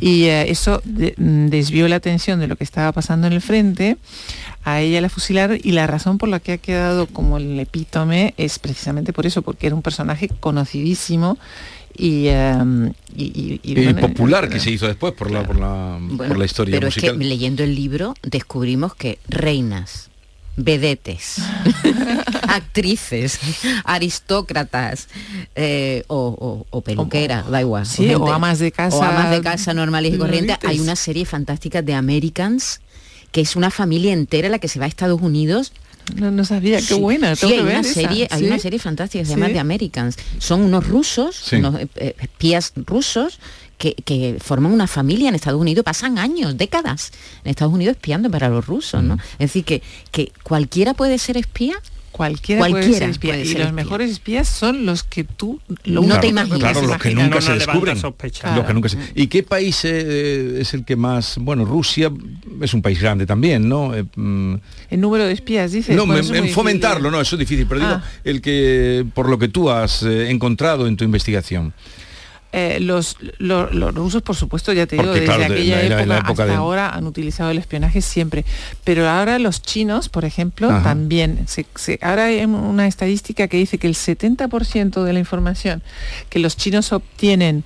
[0.00, 3.40] Y eh, eso de- mm, desvió la atención de lo que estaba pasando en el
[3.40, 3.96] frente.
[4.64, 8.34] A ella la fusilaron y la razón por la que ha quedado como el epítome
[8.36, 11.38] es precisamente por eso, porque era un personaje conocidísimo
[11.96, 15.58] y, eh, y, y- y, Y bueno, popular que se hizo después por la, por
[15.58, 17.10] la, Bueno, por la historia pero musical.
[17.14, 20.09] es que leyendo el libro descubrimos que reinas,
[20.64, 21.36] vedetes,
[22.48, 23.38] actrices,
[23.84, 25.08] aristócratas
[25.54, 27.86] eh, o, o- o peluqueras, da igual.
[27.86, 30.56] Sí, o amas de casa O amas de casa normales y corrientes.
[30.66, 32.80] Hay una serie fantástica de Americans
[33.32, 35.72] que es una familia entera la que se va a Estados Unidos
[36.16, 37.36] No, no sabía, qué Sí, buena.
[37.36, 38.46] sí, hay que ver una esa, serie, hay sí.
[38.46, 39.52] una serie fantástica se llama Sí.
[39.52, 40.16] The Americans.
[40.38, 41.56] Son unos rusos, Sí.
[41.56, 43.38] unos eh, eh, espías rusos
[43.80, 47.10] que, que forman una familia en Estados Unidos, pasan años, décadas
[47.44, 49.08] en Estados Unidos espiando para los rusos, Mm.
[49.08, 49.14] ¿no?
[49.32, 51.74] Es decir, que, que cualquiera puede ser espía.
[52.12, 53.30] Cualquiera, puede Cualquiera ser espía.
[53.32, 53.84] puede y ser los espía.
[53.84, 56.58] mejores espías son los que tú lo No te imaginas.
[56.58, 57.96] Claro, los que nunca No se descubren.
[57.96, 58.54] sospecha.
[58.54, 62.12] Los que nunca se- ¿Y qué país eh, es el que más, bueno, Rusia
[62.60, 63.94] es un país grande también, ¿no?
[63.94, 64.54] Eh, mm,
[64.90, 65.96] El número de espías, dices.
[65.96, 67.12] no, Bueno, en- fomentarlo, difícil.
[67.12, 68.04] no, eso es difícil, pero digo, Ah.
[68.24, 71.72] el que, por lo que tú has eh, encontrado en tu investigación.
[72.52, 75.82] Eh, los, lo- los rusos, por supuesto, ya te digo, Porque, desde claro, de- aquella
[75.82, 78.44] época, época hasta de- ahora han utilizado el espionaje siempre.
[78.82, 80.82] Pero ahora los chinos, por ejemplo, Ajá.
[80.82, 81.44] también.
[81.46, 85.82] Se, se- ahora hay una estadística que dice que el 70% de la información
[86.28, 87.62] que los chinos obtienen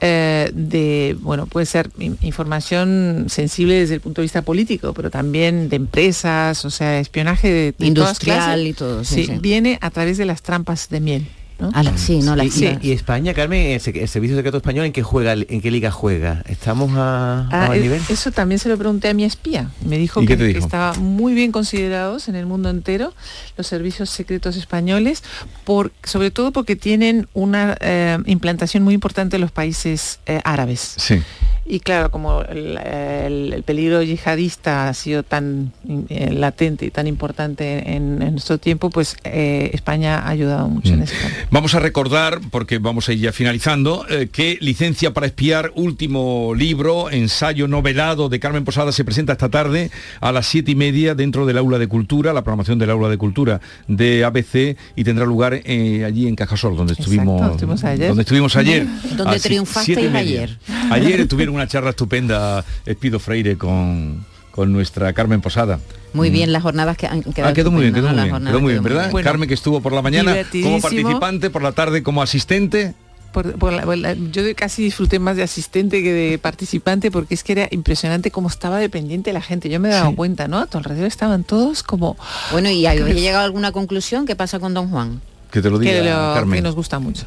[0.00, 5.10] eh, de, bueno, puede ser in- información sensible desde el punto de vista político, pero
[5.10, 9.32] también de empresas, o sea, espionaje de, de todas Industrial clases, y todo, sí, sí.
[9.40, 11.28] viene a través de las trampas de miel.
[11.58, 11.70] ¿No?
[11.72, 12.48] A la- sí, no, la- y,
[12.82, 15.90] y- y España, Carmen, el, el Servicio Secreto Español, ¿en qué juega, en qué liga
[15.90, 16.42] juega?
[16.48, 18.00] ¿Estamos a, Ah, nivel?
[18.08, 19.70] Eso también se lo pregunté a mi espía.
[19.86, 20.58] Me dijo ¿Y que, dijo?
[20.58, 23.12] estaba muy bien considerados en el mundo entero
[23.56, 25.22] los servicios secretos españoles,
[25.64, 30.94] por, sobre todo porque tienen una eh, implantación muy importante en los países eh, árabes.
[30.98, 31.22] Sí.
[31.66, 35.72] Y claro, como el, el- el peligro yihadista ha sido tan
[36.10, 40.90] eh, latente y tan importante en, en nuestro tiempo, pues eh, España ha ayudado mucho
[40.90, 40.94] Mm.
[40.94, 41.36] en ese campo.
[41.50, 46.52] Vamos a recordar, porque vamos a ir ya finalizando, eh, que Licencia para Espiar, último
[46.56, 49.90] libro, ensayo novelado de Carmen Posada, se presenta esta tarde
[50.20, 53.18] a las siete y media dentro del Aula de Cultura, la programación del Aula de
[53.18, 58.08] Cultura de ABC, y tendrá lugar eh, allí en Cajasol, donde estuvimos, estuvimos ayer.
[58.08, 58.86] Donde estuvimos ayer.
[59.16, 60.58] Donde triunfasteis ayer.
[60.90, 64.24] Ayer tuvieron una charla estupenda Espido Freire con
[64.54, 65.80] con nuestra Carmen Posada.
[66.12, 67.50] Muy bien las jornadas que han quedado.
[67.50, 68.22] Ah, quedó muy bien, quedó muy ¿no?
[68.22, 69.10] bien, quedó muy bien, ¿verdad?
[69.10, 72.94] Bueno, Carmen que estuvo por la mañana como participante, por la tarde como asistente.
[73.32, 77.34] Por- por la- por la- yo casi disfruté más de asistente que de participante porque
[77.34, 79.68] es que era impresionante cómo estaba dependiente la gente.
[79.68, 80.58] Yo me he dado cuenta, ¿no?
[80.60, 82.16] A tu alrededor estaban todos como...
[82.52, 84.24] Bueno, ¿y había llegado a alguna conclusión?
[84.24, 85.20] ¿Qué pasa con Don Juan?
[85.54, 86.58] Que te lo diga, que, lo- Carmen.
[86.58, 87.24] que nos gusta mucho.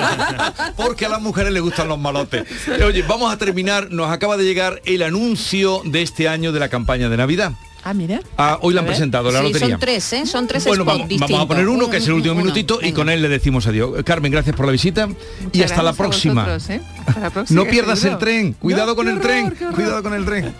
[0.76, 2.44] Porque a las mujeres les gustan los malotes.
[2.84, 3.90] Oye, vamos a terminar.
[3.90, 7.52] Nos acaba de llegar el anuncio de este año de la campaña de Navidad.
[7.84, 8.20] Ah, mira.
[8.36, 8.92] Ah, hoy la han ver.
[8.96, 9.68] presentado, la sí, lotería.
[9.70, 10.26] son tres, ¿eh?
[10.26, 11.08] Son tres Bueno, vamos,
[11.40, 13.92] a poner uno, que es el último Uno, minutito, y con él le decimos adiós.
[14.04, 15.08] Carmen, gracias por la visita
[15.50, 16.44] y hasta la próxima.
[16.44, 16.82] vosotros, ¿eh?
[17.06, 18.18] Hasta la próxima, No pierdas seguro.
[18.18, 18.52] el tren.
[18.52, 19.54] Cuidado No, con el horror, tren.
[19.72, 20.52] Cuidado con el tren.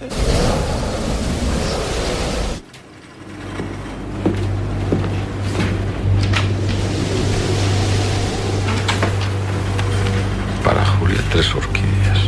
[11.49, 12.18] Tres orquídeas.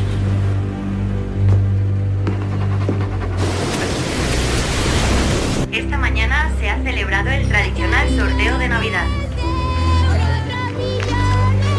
[5.72, 9.06] Esta mañana se ha celebrado el tradicional sorteo de Navidad.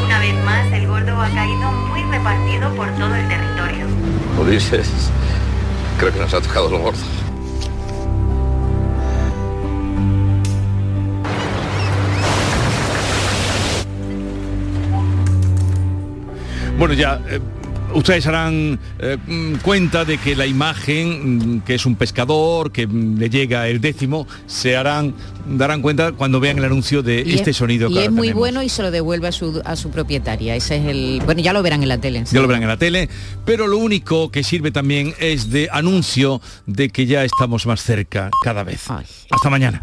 [0.05, 3.85] Una vez más, el gordo ha caído muy repartido por todo el territorio.
[4.39, 4.89] Ulises,
[5.97, 7.00] creo que nos ha tocado lo gordo.
[16.81, 17.39] Bueno, ya eh,
[17.93, 22.87] ustedes harán eh, mm, cuenta de que la imagen, mm, que es un pescador, que
[22.87, 25.13] mm, le llega el décimo, se harán,
[25.47, 28.11] darán cuenta cuando vean el anuncio de Y este es- sonido que Y es ahora
[28.15, 28.39] muy tenemos.
[28.39, 30.55] bueno y se lo devuelve a su, a su propietaria.
[30.55, 31.21] Ese es el.
[31.23, 32.23] Bueno, ya lo verán en la tele.
[32.31, 33.09] Ya lo verán en la tele,
[33.45, 38.31] pero lo único que sirve también es de anuncio de que ya estamos más cerca
[38.43, 38.87] cada vez.
[38.89, 39.79] Hasta mañana.